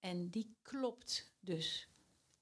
En 0.00 0.30
die 0.30 0.56
klopt 0.62 1.32
dus. 1.40 1.88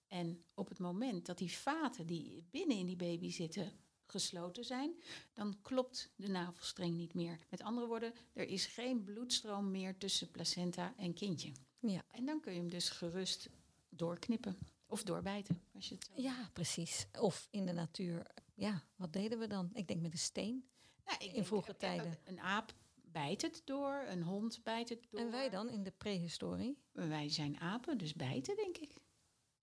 En 0.09 0.45
op 0.55 0.69
het 0.69 0.79
moment 0.79 1.27
dat 1.27 1.39
die 1.39 1.53
vaten 1.53 2.07
die 2.07 2.47
binnen 2.51 2.77
in 2.77 2.87
die 2.87 2.97
baby 2.97 3.31
zitten 3.31 3.73
gesloten 4.07 4.65
zijn, 4.65 4.95
dan 5.33 5.57
klopt 5.63 6.13
de 6.17 6.29
navelstreng 6.29 6.97
niet 6.97 7.15
meer. 7.15 7.39
Met 7.51 7.63
andere 7.63 7.87
woorden, 7.87 8.13
er 8.33 8.49
is 8.49 8.67
geen 8.67 9.05
bloedstroom 9.05 9.71
meer 9.71 9.99
tussen 9.99 10.31
placenta 10.31 10.95
en 10.97 11.15
kindje. 11.15 11.53
Ja. 11.79 12.05
En 12.11 12.27
dan 12.27 12.41
kun 12.41 12.53
je 12.53 12.59
hem 12.59 12.71
dus 12.71 12.89
gerust 12.89 13.49
doorknippen. 13.89 14.59
Of 14.87 15.03
doorbijten, 15.03 15.63
als 15.75 15.89
je 15.89 15.95
het 15.95 16.05
zo 16.05 16.23
Ja, 16.23 16.51
precies. 16.53 17.07
Of 17.21 17.49
in 17.51 17.67
de 17.67 17.73
natuur. 17.73 18.27
Ja, 18.55 18.85
wat 18.97 19.13
deden 19.13 19.39
we 19.39 19.47
dan? 19.47 19.71
Ik 19.73 19.89
denk 19.89 20.01
met 20.01 20.13
een 20.13 20.19
steen. 20.19 20.69
Nou, 21.05 21.33
in 21.33 21.45
vroege 21.45 21.73
eh, 21.73 21.79
tijden. 21.79 22.19
Een 22.25 22.41
aap 22.41 22.75
bijt 22.95 23.43
het 23.43 23.63
door, 23.65 24.05
een 24.07 24.23
hond 24.23 24.61
bijt 24.63 24.89
het 24.89 25.07
door. 25.11 25.21
En 25.21 25.31
wij 25.31 25.51
dan 25.51 25.69
in 25.69 25.83
de 25.83 25.91
prehistorie? 25.91 26.79
Wij 26.93 27.29
zijn 27.29 27.61
apen, 27.61 27.99
dus 27.99 28.15
bijten, 28.15 28.57
denk 28.57 28.77
ik. 28.77 29.01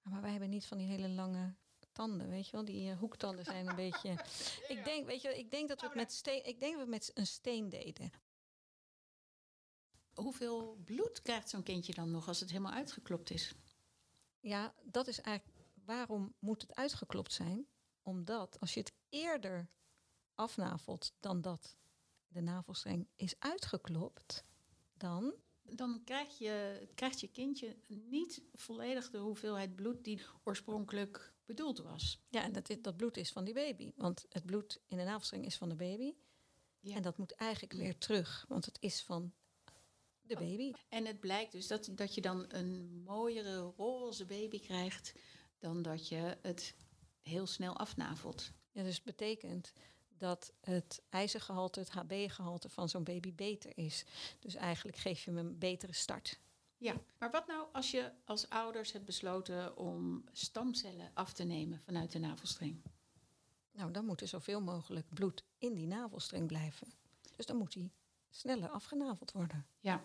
Maar 0.02 0.22
wij 0.22 0.32
hebben 0.32 0.50
niet 0.50 0.66
van 0.66 0.78
die 0.78 0.88
hele 0.88 1.10
lange 1.10 1.54
tanden, 1.94 2.30
weet 2.30 2.46
je 2.46 2.52
wel? 2.52 2.66
Die 2.66 2.90
eh, 2.90 2.98
hoektanden 3.00 3.46
zijn 3.46 3.68
een 3.68 3.76
beetje... 3.76 4.10
Ik 4.74 4.84
denk, 4.84 5.08
weet 5.08 5.22
je, 5.22 5.38
ik 5.38 5.52
denk 5.52 5.68
dat 5.68 5.82
we 5.82 5.86
het 5.86 5.96
met 5.96 6.12
steen, 6.12 6.46
ik 6.46 6.60
denk 6.60 6.78
dat 6.78 6.88
we 6.88 6.94
het 6.94 7.08
met 7.08 7.12
een 7.14 7.28
steen 7.28 7.70
deden. 7.70 8.12
Hoeveel 10.14 10.78
bloed 10.84 11.22
krijgt 11.22 11.50
zo'n 11.50 11.64
kindje 11.64 11.94
dan 11.94 12.12
nog 12.12 12.28
als 12.28 12.40
het 12.40 12.50
helemaal 12.50 12.72
uitgeklopt 12.72 13.30
is? 13.30 13.54
Ja, 14.40 14.74
dat 14.84 15.08
is 15.08 15.22
eigenlijk 15.22 15.58
waarom 15.86 16.34
moet 16.40 16.62
het 16.62 16.76
uitgeklopt 16.76 17.34
zijn? 17.34 17.68
Omdat 18.02 18.60
als 18.60 18.74
je 18.74 18.80
het 18.80 18.94
eerder 19.10 19.70
afnavelt 20.36 21.14
dan 21.20 21.42
dat 21.42 21.78
de 22.28 22.42
navelstreng 22.42 23.08
is 23.16 23.36
uitgeklopt, 23.40 24.44
dan 24.94 25.34
dan 25.64 26.02
krijg 26.04 26.38
je, 26.38 26.88
krijgt 26.96 27.20
je 27.20 27.28
kindje 27.28 27.76
niet 27.88 28.42
volledig 28.54 29.10
de 29.10 29.18
hoeveelheid 29.18 29.76
bloed 29.76 30.04
die 30.04 30.22
oorspronkelijk 30.44 31.33
bedoeld 31.46 31.80
was. 31.80 32.20
Ja, 32.30 32.44
en 32.44 32.52
dat, 32.52 32.78
dat 32.82 32.98
bloed 32.98 33.18
is 33.18 33.32
van 33.32 33.44
die 33.44 33.54
baby. 33.54 33.92
Want 33.96 34.26
het 34.30 34.46
bloed 34.46 34.80
in 34.88 34.98
de 34.98 35.04
navelstreng 35.04 35.46
is 35.46 35.58
van 35.58 35.70
de 35.70 35.76
baby. 35.76 36.14
Ja. 36.80 36.96
En 36.96 37.02
dat 37.02 37.18
moet 37.18 37.32
eigenlijk 37.32 37.74
weer 37.74 37.98
terug, 37.98 38.46
want 38.48 38.66
het 38.66 38.78
is 38.80 39.02
van 39.02 39.34
de 40.22 40.36
baby. 40.36 40.72
En 40.90 41.06
het 41.06 41.20
blijkt 41.20 41.52
dus 41.52 41.68
dat, 41.68 41.90
dat 41.92 42.16
je 42.16 42.22
dan 42.22 42.46
een 42.48 43.02
mooiere 43.04 43.60
roze 43.60 44.26
baby 44.26 44.60
krijgt 44.60 45.14
dan 45.60 45.82
dat 45.82 46.08
je 46.08 46.38
het 46.42 46.76
heel 47.22 47.48
snel 47.48 47.78
afnavelt. 47.78 48.52
Ja, 48.72 48.84
dus 48.84 49.02
betekent 49.02 49.74
dat 50.18 50.54
het 50.62 51.02
ijzergehalte, 51.10 51.80
het 51.80 51.90
HB-gehalte 51.90 52.70
van 52.70 52.90
zo'n 52.90 53.04
baby 53.04 53.34
beter 53.34 53.78
is. 53.78 54.06
Dus 54.40 54.56
eigenlijk 54.56 54.98
geef 54.98 55.24
je 55.24 55.32
hem 55.32 55.40
een 55.40 55.58
betere 55.58 55.94
start. 55.94 56.40
Ja, 56.84 56.96
maar 57.20 57.32
wat 57.32 57.48
nou 57.48 57.68
als 57.72 57.92
je 57.92 58.12
als 58.26 58.50
ouders 58.50 58.92
hebt 58.92 59.06
besloten 59.06 59.78
om 59.78 60.24
stamcellen 60.32 61.12
af 61.14 61.34
te 61.34 61.44
nemen 61.44 61.80
vanuit 61.80 62.12
de 62.12 62.20
navelstreng? 62.20 62.82
Nou, 63.72 63.92
dan 63.92 64.06
moet 64.06 64.22
er 64.22 64.28
zoveel 64.28 64.62
mogelijk 64.62 65.14
bloed 65.14 65.44
in 65.58 65.74
die 65.74 65.88
navelstreng 65.88 66.48
blijven. 66.48 66.88
Dus 67.36 67.46
dan 67.46 67.58
moet 67.58 67.74
die 67.74 67.92
sneller 68.30 68.70
afgenaveld 68.70 69.32
worden. 69.32 69.66
Ja, 69.80 70.04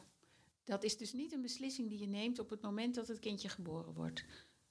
dat 0.64 0.82
is 0.82 0.96
dus 0.96 1.12
niet 1.12 1.32
een 1.32 1.42
beslissing 1.42 1.88
die 1.88 1.98
je 1.98 2.06
neemt 2.06 2.38
op 2.38 2.50
het 2.50 2.60
moment 2.60 2.94
dat 2.94 3.08
het 3.08 3.18
kindje 3.18 3.48
geboren 3.48 3.94
wordt. 3.94 4.24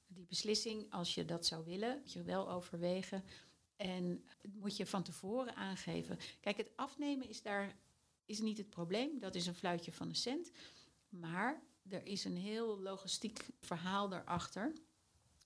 Die 0.08 0.26
beslissing, 0.26 0.92
als 0.92 1.14
je 1.14 1.26
dat 1.26 1.46
zou 1.46 1.66
willen, 1.66 1.98
moet 1.98 2.14
je 2.14 2.24
wel 2.24 2.50
overwegen 2.50 3.24
en 3.76 4.26
moet 4.54 4.78
je 4.78 4.86
van 4.86 5.04
tevoren 5.04 5.56
aangeven. 5.56 6.18
Kijk, 6.40 6.58
het 6.58 6.72
afnemen 6.76 7.30
is 7.30 7.42
daar 7.42 7.76
is 8.26 8.40
niet 8.40 8.58
het 8.58 8.70
probleem. 8.70 9.20
Dat 9.20 9.36
is 9.36 9.48
een 9.48 9.56
fluitje 9.56 9.92
van 9.92 10.10
een 10.10 10.16
cent. 10.16 10.52
Maar 11.10 11.66
er 11.90 12.06
is 12.06 12.26
een 12.26 12.38
heel 12.38 12.80
logistiek 12.80 13.46
verhaal 13.60 14.10
daarachter. 14.10 14.74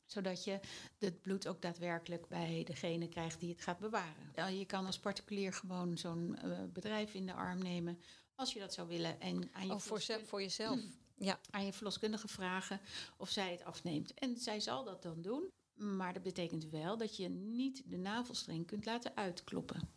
Zodat 0.05 0.43
je 0.43 0.59
het 0.97 1.21
bloed 1.21 1.47
ook 1.47 1.61
daadwerkelijk 1.61 2.27
bij 2.27 2.63
degene 2.63 3.07
krijgt 3.07 3.39
die 3.39 3.49
het 3.49 3.61
gaat 3.61 3.79
bewaren. 3.79 4.57
Je 4.57 4.65
kan 4.65 4.85
als 4.85 4.99
particulier 4.99 5.53
gewoon 5.53 5.97
zo'n 5.97 6.37
uh, 6.45 6.59
bedrijf 6.73 7.13
in 7.13 7.25
de 7.25 7.33
arm 7.33 7.63
nemen. 7.63 8.01
Als 8.35 8.53
je 8.53 8.59
dat 8.59 8.73
zou 8.73 8.87
willen. 8.87 9.21
En 9.21 9.49
aan 9.53 9.67
je 9.67 9.73
oh, 9.73 9.79
voor, 9.79 10.01
voor 10.25 10.41
jezelf. 10.41 10.79
Ja. 11.17 11.39
Aan 11.49 11.65
je 11.65 11.73
verloskundige 11.73 12.27
vragen 12.27 12.79
of 13.17 13.29
zij 13.29 13.51
het 13.51 13.63
afneemt. 13.63 14.13
En 14.13 14.37
zij 14.37 14.59
zal 14.59 14.83
dat 14.83 15.01
dan 15.01 15.21
doen. 15.21 15.51
Maar 15.73 16.13
dat 16.13 16.23
betekent 16.23 16.69
wel 16.69 16.97
dat 16.97 17.17
je 17.17 17.29
niet 17.29 17.83
de 17.85 17.97
navelstreng 17.97 18.67
kunt 18.67 18.85
laten 18.85 19.15
uitkloppen. 19.15 19.89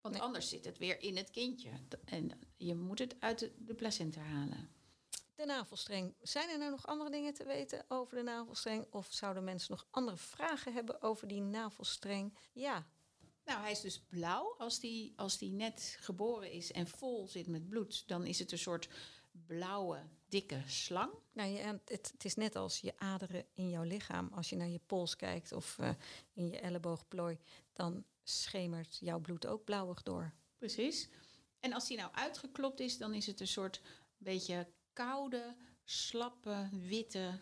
Want 0.00 0.20
anders 0.20 0.48
zit 0.48 0.64
het 0.64 0.78
weer 0.78 1.02
in 1.02 1.16
het 1.16 1.30
kindje. 1.30 1.70
En 2.04 2.30
je 2.56 2.74
moet 2.74 2.98
het 2.98 3.16
uit 3.18 3.50
de, 3.58 3.74
placenta 3.74 4.20
halen. 4.20 4.70
De 5.36 5.44
navelstreng. 5.44 6.14
Zijn 6.22 6.48
er 6.48 6.58
nou 6.58 6.70
nog 6.70 6.86
andere 6.86 7.10
dingen 7.10 7.34
te 7.34 7.44
weten 7.44 7.84
over 7.88 8.16
de 8.16 8.22
navelstreng? 8.22 8.86
Of 8.90 9.06
zouden 9.10 9.44
mensen 9.44 9.70
nog 9.70 9.86
andere 9.90 10.16
vragen 10.16 10.72
hebben 10.72 11.02
over 11.02 11.28
die 11.28 11.40
navelstreng? 11.40 12.38
Ja. 12.52 12.86
Nou, 13.44 13.60
hij 13.60 13.70
is 13.70 13.80
dus 13.80 14.00
blauw. 14.08 14.54
Als 14.58 14.80
die, 14.80 15.12
als 15.16 15.38
die 15.38 15.52
net 15.52 15.96
geboren 16.00 16.50
is 16.50 16.72
en 16.72 16.86
vol 16.86 17.26
zit 17.26 17.46
met 17.46 17.68
bloed, 17.68 18.08
dan 18.08 18.26
is 18.26 18.38
het 18.38 18.52
een 18.52 18.58
soort 18.58 18.88
blauwe, 19.46 20.02
dikke 20.28 20.62
slang. 20.66 21.12
Nou, 21.32 21.50
ja, 21.50 21.80
het, 21.84 22.10
het, 22.12 22.24
is 22.24 22.34
net 22.34 22.56
als 22.56 22.78
je 22.78 22.98
aderen 22.98 23.46
in 23.54 23.70
jouw 23.70 23.82
lichaam. 23.82 24.28
Als 24.32 24.48
je 24.48 24.56
naar 24.56 24.68
je 24.68 24.80
pols 24.86 25.16
kijkt 25.16 25.52
of 25.52 25.76
uh, 25.80 25.90
in 26.32 26.48
je 26.48 26.58
elleboogplooi, 26.58 27.38
dan 27.72 28.04
schemert 28.22 28.96
jouw 29.00 29.20
bloed 29.20 29.46
ook 29.46 29.64
blauwig 29.64 30.02
door. 30.02 30.32
Precies. 30.58 31.08
En 31.60 31.72
als 31.72 31.86
die 31.86 31.96
nou 31.96 32.12
uitgeklopt 32.12 32.80
is, 32.80 32.98
dan 32.98 33.14
is 33.14 33.26
het 33.26 33.40
een 33.40 33.48
soort 33.48 33.80
beetje 34.18 34.66
koude, 34.96 35.54
slappe, 35.84 36.68
witte, 36.72 37.38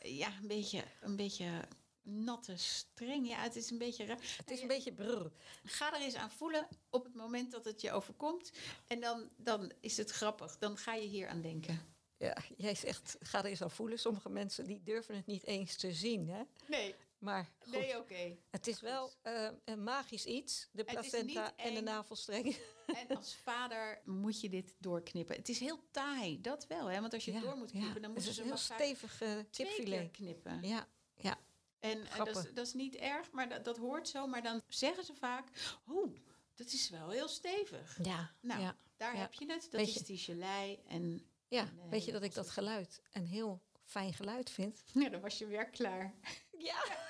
ja, 0.00 0.28
een 0.40 0.48
beetje, 0.48 0.84
een 1.00 1.16
beetje 1.16 1.64
natte 2.02 2.56
streng. 2.56 3.28
Ja, 3.28 3.42
het 3.42 3.56
is 3.56 3.70
een 3.70 3.78
beetje 3.78 4.06
raar. 4.06 4.36
Het 4.36 4.50
is 4.50 4.60
een 4.60 4.68
beetje 4.68 4.92
brrr. 4.92 5.32
Ga 5.64 5.94
er 5.94 6.00
eens 6.00 6.14
aan 6.14 6.30
voelen 6.30 6.68
op 6.90 7.04
het 7.04 7.14
moment 7.14 7.50
dat 7.50 7.64
het 7.64 7.80
je 7.80 7.92
overkomt. 7.92 8.52
En 8.86 9.00
dan, 9.00 9.28
dan 9.36 9.72
is 9.80 9.96
het 9.96 10.10
grappig. 10.10 10.58
Dan 10.58 10.76
ga 10.76 10.94
je 10.94 11.06
hier 11.06 11.28
aan 11.28 11.40
denken. 11.40 11.80
Ja, 12.16 12.36
jij 12.56 12.74
zegt, 12.74 13.16
ga 13.20 13.38
er 13.38 13.44
eens 13.44 13.62
aan 13.62 13.70
voelen. 13.70 13.98
Sommige 13.98 14.28
mensen 14.28 14.66
die 14.66 14.82
durven 14.82 15.16
het 15.16 15.26
niet 15.26 15.44
eens 15.44 15.76
te 15.76 15.92
zien, 15.92 16.28
hè? 16.28 16.42
Nee. 16.66 16.94
Maar 17.18 17.52
goed, 17.58 17.72
nee, 17.72 17.98
oké. 17.98 18.36
Het 18.50 18.66
is 18.66 18.80
wel 18.80 19.12
uh, 19.22 19.50
een 19.64 19.82
magisch 19.82 20.24
iets, 20.24 20.68
de 20.72 20.84
placenta 20.84 21.56
en 21.56 21.74
de 21.74 21.80
navelstreng. 21.80 22.56
En 23.08 23.16
als 23.16 23.36
vader 23.36 24.00
moet 24.04 24.40
je 24.40 24.48
dit 24.48 24.74
doorknippen. 24.78 25.36
Het 25.36 25.48
is 25.48 25.58
heel 25.58 25.80
taai, 25.90 26.40
dat 26.40 26.66
wel, 26.66 26.86
hè? 26.86 27.00
Want 27.00 27.14
als 27.14 27.24
je 27.24 27.32
het 27.32 27.42
door 27.42 27.56
moet 27.56 27.70
knippen, 27.70 28.02
dan 28.02 28.12
moeten 28.12 28.32
ze 28.32 28.40
een 28.40 28.46
heel 28.46 28.56
stevige 28.56 29.46
chipfilet 29.50 30.10
knippen. 30.10 30.62
Ja, 30.62 30.88
ja. 31.14 31.38
En, 31.80 32.06
en 32.06 32.18
dat, 32.18 32.28
is, 32.28 32.54
dat, 32.54 32.66
is, 32.66 32.72
niet 32.72 32.94
erg, 32.94 33.30
maar 33.30 33.48
dat, 33.48 33.64
dat 33.64 33.76
hoort 33.76 34.08
zo. 34.08 34.26
Maar 34.26 34.42
dan 34.42 34.62
zeggen 34.68 35.04
ze 35.04 35.14
vaak, 35.14 35.48
oh, 35.86 36.16
dat 36.54 36.72
is 36.72 36.90
wel 36.90 37.10
heel 37.10 37.28
stevig. 37.28 37.98
Ja. 38.02 38.34
Nou, 38.40 38.72
daar 38.96 39.16
heb 39.16 39.32
je 39.32 39.52
het. 39.52 39.62
Dat 39.62 39.80
weet 39.80 39.96
is 39.96 40.02
die 40.02 40.18
gelei. 40.18 40.82
En, 40.86 41.26
ja, 41.48 41.60
en, 41.60 41.88
weet 41.88 42.04
je 42.04 42.12
dat 42.12 42.22
ik 42.22 42.34
dat 42.34 42.50
geluid 42.50 43.02
een 43.12 43.26
heel 43.26 43.62
fijn 43.84 44.12
geluid 44.12 44.50
vind? 44.50 44.82
Ja, 44.92 45.08
dan 45.08 45.20
was 45.20 45.38
je 45.38 45.46
weer 45.46 45.68
klaar. 45.68 46.14
Ja, 46.58 46.84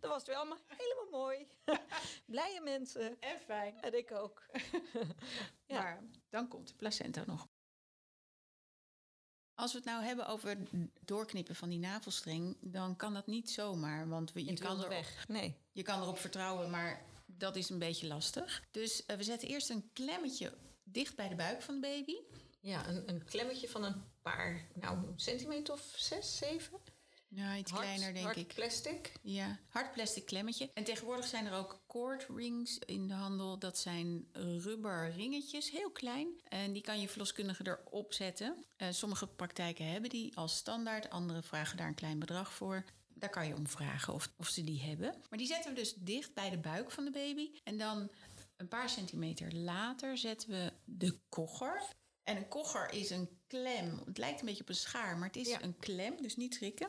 dat 0.00 0.10
was 0.10 0.16
het 0.16 0.26
wel 0.26 0.36
allemaal 0.36 0.58
helemaal 0.66 1.20
mooi. 1.20 1.46
Blije 2.26 2.60
mensen. 2.60 3.20
En 3.20 3.40
fijn. 3.40 3.80
En 3.80 3.98
ik 3.98 4.12
ook. 4.12 4.46
ja. 5.66 5.78
Maar 5.82 6.02
dan 6.28 6.48
komt 6.48 6.68
de 6.68 6.74
placenta 6.74 7.24
nog. 7.26 7.48
Als 9.54 9.72
we 9.72 9.78
het 9.78 9.86
nou 9.86 10.04
hebben 10.04 10.26
over 10.26 10.48
het 10.48 10.68
doorknippen 11.00 11.54
van 11.54 11.68
die 11.68 11.78
navelstreng, 11.78 12.56
dan 12.60 12.96
kan 12.96 13.14
dat 13.14 13.26
niet 13.26 13.50
zomaar. 13.50 14.08
Want 14.08 14.30
je, 14.34 14.54
kan 14.54 14.76
erop, 14.76 14.88
weg. 14.88 15.28
Nee. 15.28 15.56
je 15.72 15.82
kan 15.82 16.02
erop 16.02 16.18
vertrouwen, 16.18 16.70
maar 16.70 17.04
dat 17.26 17.56
is 17.56 17.70
een 17.70 17.78
beetje 17.78 18.06
lastig. 18.06 18.64
Dus 18.70 19.02
uh, 19.06 19.16
we 19.16 19.22
zetten 19.22 19.48
eerst 19.48 19.70
een 19.70 19.90
klemmetje 19.92 20.52
dicht 20.82 21.16
bij 21.16 21.28
de 21.28 21.34
buik 21.34 21.62
van 21.62 21.74
de 21.74 21.80
baby. 21.80 22.16
Ja, 22.60 22.88
een, 22.88 23.08
een 23.08 23.24
klemmetje 23.24 23.68
van 23.68 23.84
een 23.84 24.04
paar 24.22 24.66
nou, 24.74 24.98
centimeter 25.16 25.74
of 25.74 25.92
zes, 25.96 26.36
zeven. 26.36 26.78
Ja, 27.32 27.56
iets 27.56 27.72
kleiner 27.72 28.12
denk 28.12 28.24
hard 28.24 28.36
ik. 28.36 28.54
plastic? 28.54 29.12
Ja, 29.22 29.58
hard 29.68 29.92
plastic 29.92 30.26
klemmetje. 30.26 30.70
En 30.74 30.84
tegenwoordig 30.84 31.26
zijn 31.26 31.46
er 31.46 31.52
ook 31.52 31.82
cord 31.86 32.26
rings 32.28 32.78
in 32.78 33.08
de 33.08 33.14
handel. 33.14 33.58
Dat 33.58 33.78
zijn 33.78 34.28
rubber 34.32 35.12
ringetjes, 35.16 35.70
heel 35.70 35.90
klein. 35.90 36.40
En 36.48 36.72
die 36.72 36.82
kan 36.82 37.00
je 37.00 37.08
verloskundige 37.08 37.66
erop 37.66 38.12
zetten. 38.12 38.64
Uh, 38.76 38.88
sommige 38.90 39.26
praktijken 39.26 39.84
hebben 39.84 40.10
die 40.10 40.36
als 40.36 40.56
standaard. 40.56 41.10
Andere 41.10 41.42
vragen 41.42 41.76
daar 41.76 41.88
een 41.88 41.94
klein 41.94 42.18
bedrag 42.18 42.52
voor. 42.52 42.84
Daar 43.08 43.30
kan 43.30 43.46
je 43.46 43.54
om 43.56 43.68
vragen 43.68 44.14
of, 44.14 44.32
of 44.36 44.48
ze 44.48 44.64
die 44.64 44.80
hebben. 44.80 45.14
Maar 45.28 45.38
die 45.38 45.46
zetten 45.46 45.70
we 45.70 45.76
dus 45.76 45.94
dicht 45.94 46.34
bij 46.34 46.50
de 46.50 46.58
buik 46.58 46.90
van 46.90 47.04
de 47.04 47.10
baby. 47.10 47.50
En 47.64 47.78
dan 47.78 48.10
een 48.56 48.68
paar 48.68 48.88
centimeter 48.88 49.54
later 49.54 50.18
zetten 50.18 50.48
we 50.48 50.72
de 50.84 51.18
kogger. 51.28 51.82
En 52.24 52.36
een 52.36 52.48
kogger 52.48 52.92
is 52.92 53.10
een 53.10 53.28
klem. 53.46 54.02
Het 54.04 54.18
lijkt 54.18 54.40
een 54.40 54.46
beetje 54.46 54.62
op 54.62 54.68
een 54.68 54.74
schaar, 54.74 55.16
maar 55.16 55.26
het 55.26 55.36
is 55.36 55.56
een 55.60 55.76
klem, 55.78 56.22
dus 56.22 56.36
niet 56.36 56.54
schrikken. 56.54 56.88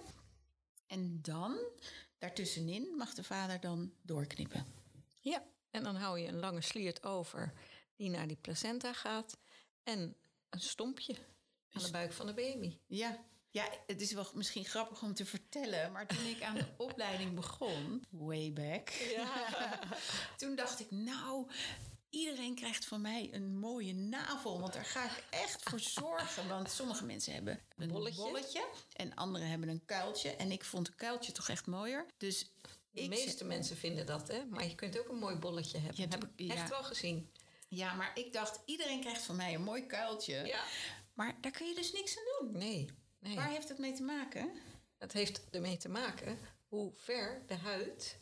En 0.92 1.22
dan, 1.22 1.60
daartussenin, 2.18 2.96
mag 2.98 3.14
de 3.14 3.24
vader 3.24 3.60
dan 3.60 3.94
doorknippen. 4.02 4.66
Ja, 5.22 5.44
en 5.70 5.84
dan 5.84 5.96
hou 5.96 6.20
je 6.20 6.28
een 6.28 6.40
lange 6.40 6.62
sliert 6.62 7.04
over 7.04 7.54
die 7.96 8.10
naar 8.10 8.28
die 8.28 8.38
placenta 8.38 8.94
gaat. 8.94 9.38
En 9.84 10.16
een 10.50 10.60
stompje 10.60 11.16
aan 11.72 11.84
de 11.84 11.92
buik 11.92 12.14
van 12.14 12.26
de 12.26 12.34
baby. 12.34 12.78
Ja, 12.88 13.26
ja, 13.50 13.70
het 13.88 14.02
is 14.02 14.12
wel 14.12 14.32
misschien 14.34 14.66
grappig 14.66 15.02
om 15.02 15.14
te 15.14 15.26
vertellen, 15.26 15.92
maar 15.92 16.08
toen 16.08 16.26
ik 16.26 16.42
aan 16.42 16.56
de 16.56 16.68
opleiding 16.78 17.36
begon, 17.36 18.04
way 18.10 18.54
back, 18.54 18.90
ja. 18.90 19.80
toen 20.38 20.56
dacht 20.56 20.80
ik, 20.80 20.92
nou, 20.92 21.48
Iedereen 22.12 22.56
krijgt 22.56 22.86
van 22.86 23.02
mij 23.02 23.30
een 23.34 23.60
mooie 23.60 23.94
navel, 23.94 24.60
want 24.60 24.74
daar 24.74 24.86
ga 24.86 25.06
ik 25.06 25.24
echt 25.30 25.64
voor 25.70 25.80
zorgen. 26.00 26.48
Want 26.48 26.72
sommige 26.72 27.06
mensen 27.06 27.34
hebben 27.34 27.60
een 27.78 27.88
bolletje, 28.16 28.68
en 28.94 29.16
anderen 29.16 29.48
hebben 29.48 29.70
een 29.70 29.86
kuiltje. 29.86 30.36
En 30.36 30.52
ik 30.52 30.64
vond 30.64 30.88
een 30.88 30.96
kuiltje 30.96 31.32
toch 31.32 31.50
echt 31.50 31.66
mooier. 31.66 32.06
Dus 32.18 32.52
de 32.92 33.08
meeste 33.08 33.46
mensen 33.46 33.78
vinden 33.78 34.06
dat, 34.06 34.28
hè? 34.28 34.46
Maar 34.46 34.68
je 34.68 34.76
kunt 34.76 35.00
ook 35.00 35.10
een 35.10 35.20
mooi 35.20 35.36
bolletje 35.36 35.78
hebben. 35.78 36.10
Dat 36.10 36.22
heb 36.22 36.30
ik 36.36 36.52
echt 36.52 36.70
wel 36.70 36.84
gezien. 36.84 37.32
Ja, 37.68 37.94
maar 37.94 38.12
ik 38.14 38.34
dacht, 38.34 38.60
iedereen 38.66 39.02
krijgt 39.02 39.22
van 39.24 39.36
mij 39.36 39.54
een 39.54 39.64
mooi 39.64 39.86
kuiltje. 39.86 40.46
Ja. 40.46 40.64
Maar 41.14 41.38
daar 41.42 41.52
kun 41.52 41.68
je 41.68 41.76
dus 41.76 41.92
niks 41.92 42.18
aan 42.18 42.48
doen. 42.48 42.58
Nee, 42.58 42.90
nee. 43.20 43.36
Waar 43.36 43.50
heeft 43.50 43.70
het 43.70 43.78
mee 43.78 43.94
te 43.94 44.04
maken? 44.04 44.52
Het 44.98 45.14
heeft 45.14 45.42
ermee 45.52 45.78
te 45.78 45.90
maken 45.90 46.40
hoe 46.68 46.92
ver 46.96 47.44
de 47.48 47.56
huid 47.56 48.18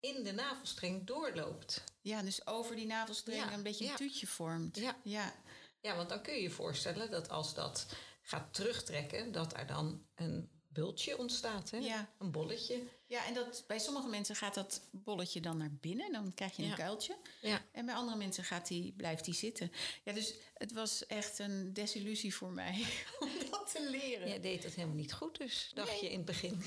in 0.00 0.24
de 0.24 0.32
navelstreng 0.32 1.06
doorloopt. 1.06 1.84
Ja, 2.00 2.22
dus 2.22 2.46
over 2.46 2.76
die 2.76 2.86
navelstreng 2.86 3.52
een 3.52 3.62
beetje 3.62 3.88
een 3.88 3.96
tuutje 3.96 4.26
vormt. 4.26 4.76
Ja. 4.76 4.96
ja. 5.02 5.34
Ja, 5.80 5.96
want 5.96 6.08
dan 6.08 6.22
kun 6.22 6.34
je 6.34 6.42
je 6.42 6.50
voorstellen 6.50 7.10
dat 7.10 7.28
als 7.28 7.54
dat 7.54 7.86
gaat 8.22 8.54
terugtrekken, 8.54 9.32
dat 9.32 9.56
er 9.56 9.66
dan 9.66 10.06
een 10.14 10.48
bultje 10.68 11.18
ontstaat, 11.18 11.70
hè? 11.70 11.78
Ja. 11.78 12.10
een 12.18 12.30
bolletje. 12.30 12.82
Ja, 13.06 13.26
en 13.26 13.34
dat, 13.34 13.64
bij 13.66 13.78
sommige 13.78 14.08
mensen 14.08 14.36
gaat 14.36 14.54
dat 14.54 14.82
bolletje 14.90 15.40
dan 15.40 15.56
naar 15.56 15.72
binnen, 15.80 16.12
dan 16.12 16.34
krijg 16.34 16.56
je 16.56 16.62
een 16.62 16.74
kuiltje. 16.74 17.16
Ja. 17.40 17.62
En 17.72 17.86
bij 17.86 17.94
andere 17.94 18.16
mensen 18.16 18.44
gaat 18.44 18.66
die, 18.66 18.92
blijft 18.92 19.24
die 19.24 19.34
zitten. 19.34 19.72
Ja, 20.04 20.12
dus 20.12 20.34
het 20.60 20.72
was 20.72 21.06
echt 21.06 21.38
een 21.38 21.72
desillusie 21.72 22.34
voor 22.34 22.52
mij 22.52 22.86
om 23.20 23.28
dat 23.50 23.70
te 23.72 23.90
leren. 23.90 24.28
Je 24.28 24.40
deed 24.40 24.62
het 24.62 24.74
helemaal 24.74 24.96
niet 24.96 25.12
goed 25.12 25.38
dus, 25.38 25.70
dacht 25.74 26.00
je 26.00 26.10
in 26.10 26.16
het 26.16 26.26
begin. 26.26 26.62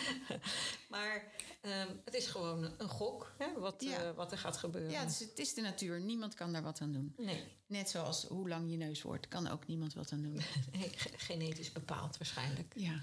maar 0.94 1.32
ehm, 1.60 1.96
het 2.04 2.14
is 2.14 2.26
gewoon 2.26 2.74
een 2.78 2.88
gok 2.88 3.34
hè, 3.38 3.52
wat, 3.52 3.82
eh, 3.82 4.10
wat 4.10 4.32
er 4.32 4.38
gaat 4.38 4.56
gebeuren. 4.56 4.90
Ja, 4.90 5.04
dus 5.04 5.18
het 5.18 5.38
is 5.38 5.54
de 5.54 5.60
natuur. 5.60 6.00
Niemand 6.00 6.34
kan 6.34 6.52
daar 6.52 6.62
wat 6.62 6.80
aan 6.80 6.92
doen. 6.92 7.14
Nee. 7.16 7.44
Net 7.66 7.90
zoals 7.90 8.24
hoe 8.24 8.48
lang 8.48 8.70
je 8.70 8.76
neus 8.76 9.02
wordt, 9.02 9.28
kan 9.28 9.48
ook 9.48 9.66
niemand 9.66 9.94
wat 9.94 10.12
aan 10.12 10.22
doen. 10.22 10.40
nee, 10.78 10.90
genetisch 11.16 11.72
bepaald 11.72 12.16
waarschijnlijk. 12.16 12.72
Ja. 12.76 13.02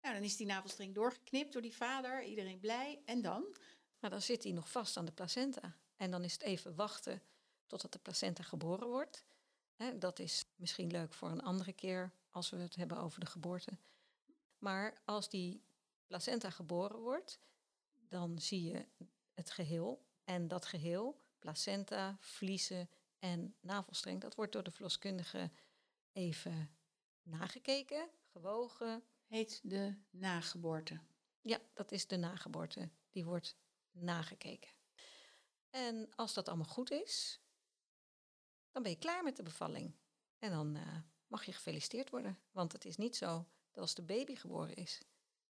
Nou, 0.00 0.14
dan 0.14 0.22
is 0.22 0.36
die 0.36 0.46
navelstreng 0.46 0.94
doorgeknipt 0.94 1.52
door 1.52 1.62
die 1.62 1.76
vader, 1.76 2.24
iedereen 2.24 2.60
blij. 2.60 3.02
En 3.04 3.22
dan? 3.22 3.56
Maar 3.98 4.10
dan 4.10 4.22
zit 4.22 4.42
hij 4.42 4.52
nog 4.52 4.70
vast 4.70 4.96
aan 4.96 5.04
de 5.04 5.12
placenta. 5.12 5.76
En 6.02 6.10
dan 6.10 6.24
is 6.24 6.32
het 6.32 6.42
even 6.42 6.74
wachten 6.74 7.22
totdat 7.66 7.92
de 7.92 7.98
placenta 7.98 8.42
geboren 8.42 8.88
wordt. 8.88 9.24
dat 9.98 10.18
is 10.18 10.44
misschien 10.56 10.90
leuk 10.90 11.14
voor 11.14 11.30
een 11.30 11.42
andere 11.42 11.72
keer 11.72 12.12
als 12.30 12.50
we 12.50 12.56
het 12.56 12.76
hebben 12.76 12.98
over 12.98 13.20
de 13.20 13.26
geboorte. 13.26 13.76
Maar 14.58 15.02
als 15.04 15.28
die 15.28 15.62
placenta 16.06 16.50
geboren 16.50 16.98
wordt, 16.98 17.38
dan 18.08 18.38
zie 18.38 18.62
je 18.62 18.86
het 19.34 19.50
geheel. 19.50 20.06
En 20.24 20.48
dat 20.48 20.66
geheel, 20.66 21.20
placenta, 21.38 22.16
vliezen 22.20 22.88
en 23.18 23.54
navelstreng, 23.60 24.20
dat 24.20 24.34
wordt 24.34 24.52
door 24.52 24.62
de 24.62 24.70
verloskundige 24.70 25.50
even 26.12 26.70
nagekeken, 27.22 28.08
gewogen. 28.32 29.02
Heet 29.26 29.60
de 29.62 29.94
nageboorte. 30.10 31.00
Ja, 31.40 31.58
dat 31.72 31.92
is 31.92 32.06
de 32.06 32.16
nageboorte. 32.16 32.88
Die 33.10 33.24
wordt 33.24 33.56
nagekeken. 33.90 34.81
En 35.72 36.08
als 36.14 36.34
dat 36.34 36.48
allemaal 36.48 36.66
goed 36.66 36.90
is, 36.90 37.40
dan 38.70 38.82
ben 38.82 38.92
je 38.92 38.98
klaar 38.98 39.22
met 39.22 39.36
de 39.36 39.42
bevalling. 39.42 39.94
En 40.38 40.50
dan 40.50 40.76
uh, 40.76 40.96
mag 41.26 41.44
je 41.44 41.52
gefeliciteerd 41.52 42.10
worden. 42.10 42.38
Want 42.50 42.72
het 42.72 42.84
is 42.84 42.96
niet 42.96 43.16
zo 43.16 43.46
dat 43.70 43.82
als 43.82 43.94
de 43.94 44.02
baby 44.02 44.34
geboren 44.34 44.74
is, 44.74 45.00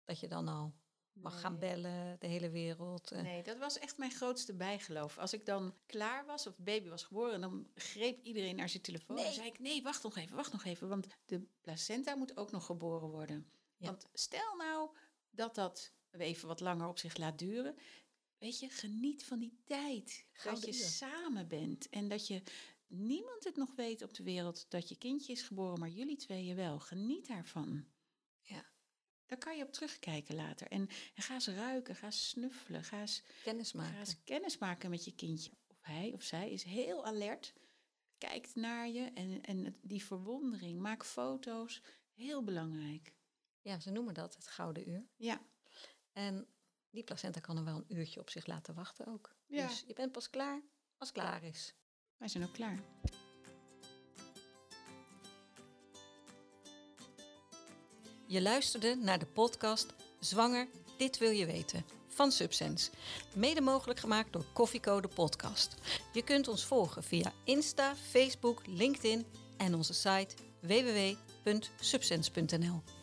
dat 0.04 0.20
je 0.20 0.28
dan 0.28 0.48
al 0.48 0.74
mag 1.14 1.40
gaan 1.40 1.60
bellen, 1.60 2.20
de 2.20 2.28
hele 2.28 2.50
wereld. 2.50 3.14
Uh. 3.14 3.22
Nee, 3.22 3.44
dat 3.44 3.58
was 3.58 3.80
echt 3.80 3.98
mijn 3.98 4.12
grootste 4.12 4.54
bijgeloof. 4.54 5.18
Als 5.18 5.34
ik 5.34 5.46
dan 5.46 5.76
klaar 5.86 6.26
was 6.26 6.48
of 6.48 6.58
baby 6.58 6.90
was 6.90 7.04
geboren, 7.04 7.42
dan 7.42 7.68
greep 7.76 8.24
iedereen 8.24 8.56
naar 8.56 8.70
zijn 8.70 8.84
telefoon 8.84 9.16
nee. 9.16 9.26
en 9.26 9.34
zei 9.34 9.48
ik: 9.48 9.60
Nee, 9.60 9.84
wacht 9.84 10.04
nog 10.04 10.18
even, 10.18 10.36
wacht 10.36 10.52
nog 10.52 10.64
even, 10.64 10.88
want 10.88 11.08
de 11.26 11.42
placenta 11.62 12.16
moet 12.16 12.38
ook 12.38 12.52
nog 12.52 12.66
geboren 12.66 13.10
worden. 13.10 13.52
Ja. 13.78 13.86
Want 13.86 14.08
stel 14.14 14.56
nou 14.56 14.90
dat 15.30 15.56
dat 15.56 15.94
even 16.12 16.48
wat 16.48 16.60
langer 16.60 16.88
op 16.88 17.00
zich 17.00 17.18
laat 17.18 17.40
duren. 17.40 17.76
Weet 18.44 18.60
je, 18.60 18.70
geniet 18.70 19.26
van 19.26 19.40
die 19.40 19.60
tijd. 19.66 20.26
dat 20.44 20.66
je 20.66 20.74
samen 20.74 21.48
bent 21.48 21.90
en 21.90 22.08
dat 22.08 22.28
je 22.28 22.44
niemand 22.88 23.44
het 23.44 23.56
nog 23.56 23.76
weet 23.76 24.02
op 24.02 24.14
de 24.14 24.24
wereld 24.24 24.66
dat 24.70 24.90
je 24.90 24.98
kindje 24.98 25.32
is 25.34 25.42
geboren, 25.42 25.80
maar 25.80 25.90
jullie 25.90 26.16
tweeën 26.16 26.56
wel. 26.56 26.80
Geniet 26.80 27.28
daarvan. 27.28 27.86
Ja. 28.42 28.66
Daar 29.26 29.38
kan 29.38 29.58
je 29.58 29.64
op 29.64 29.72
terugkijken 29.72 30.36
later. 30.36 30.68
En, 30.68 30.90
en 31.16 31.24
ga 31.24 31.34
eens 31.34 31.48
ruiken, 31.48 31.96
ga 31.96 32.06
eens 32.06 32.30
snuffelen, 32.30 32.84
ga 32.84 33.00
eens 33.00 33.24
kennismaken. 33.44 33.94
Ga 33.94 34.00
eens 34.00 34.24
kennismaken 34.24 34.90
met 34.90 35.06
je 35.06 35.16
kindje. 35.16 35.52
Of 35.68 35.78
hij 35.82 36.12
of 36.14 36.24
zij 36.24 36.52
is 36.52 36.64
heel 36.64 37.06
alert, 37.06 37.54
kijkt 38.18 38.56
naar 38.56 38.90
je 38.90 39.04
en, 39.14 39.42
en 39.42 39.78
die 39.82 40.04
verwondering. 40.04 40.80
Maak 40.80 41.06
foto's, 41.06 41.82
heel 42.14 42.44
belangrijk. 42.44 43.14
Ja, 43.62 43.80
ze 43.80 43.92
noemen 43.92 44.14
dat 44.14 44.36
het 44.36 44.48
gouden 44.48 44.90
uur. 44.90 45.08
Ja. 45.16 45.46
En 46.12 46.48
die 46.94 47.04
placenta 47.04 47.40
kan 47.40 47.58
er 47.58 47.64
wel 47.64 47.76
een 47.76 47.98
uurtje 47.98 48.20
op 48.20 48.30
zich 48.30 48.46
laten 48.46 48.74
wachten 48.74 49.08
ook. 49.08 49.36
Ja. 49.48 49.68
Dus 49.68 49.84
je 49.88 49.94
bent 49.94 50.12
pas 50.12 50.30
klaar 50.30 50.62
als 50.98 51.10
het 51.10 51.18
klaar 51.18 51.44
is. 51.44 51.74
Wij 52.18 52.28
zijn 52.28 52.44
ook 52.44 52.54
klaar. 52.54 52.80
Je 58.28 58.42
luisterde 58.42 58.96
naar 58.96 59.20
de 59.20 59.26
podcast 59.26 59.94
Zwanger, 60.20 60.68
dit 60.98 61.18
wil 61.18 61.30
je 61.30 61.46
weten 61.46 61.86
van 62.08 62.32
Subsense. 62.32 62.92
Mede 63.36 63.62
mogelijk 63.62 64.00
gemaakt 64.00 64.34
door 64.34 64.46
Koffiecode 64.54 65.08
Podcast. 65.08 65.76
Je 66.14 66.24
kunt 66.24 66.48
ons 66.48 66.66
volgen 66.66 67.04
via 67.04 67.34
Insta, 67.44 67.96
Facebook, 67.96 68.68
LinkedIn 68.68 69.26
en 69.58 69.76
onze 69.76 69.94
site 69.94 70.36
www.subsense.nl. 70.62 73.03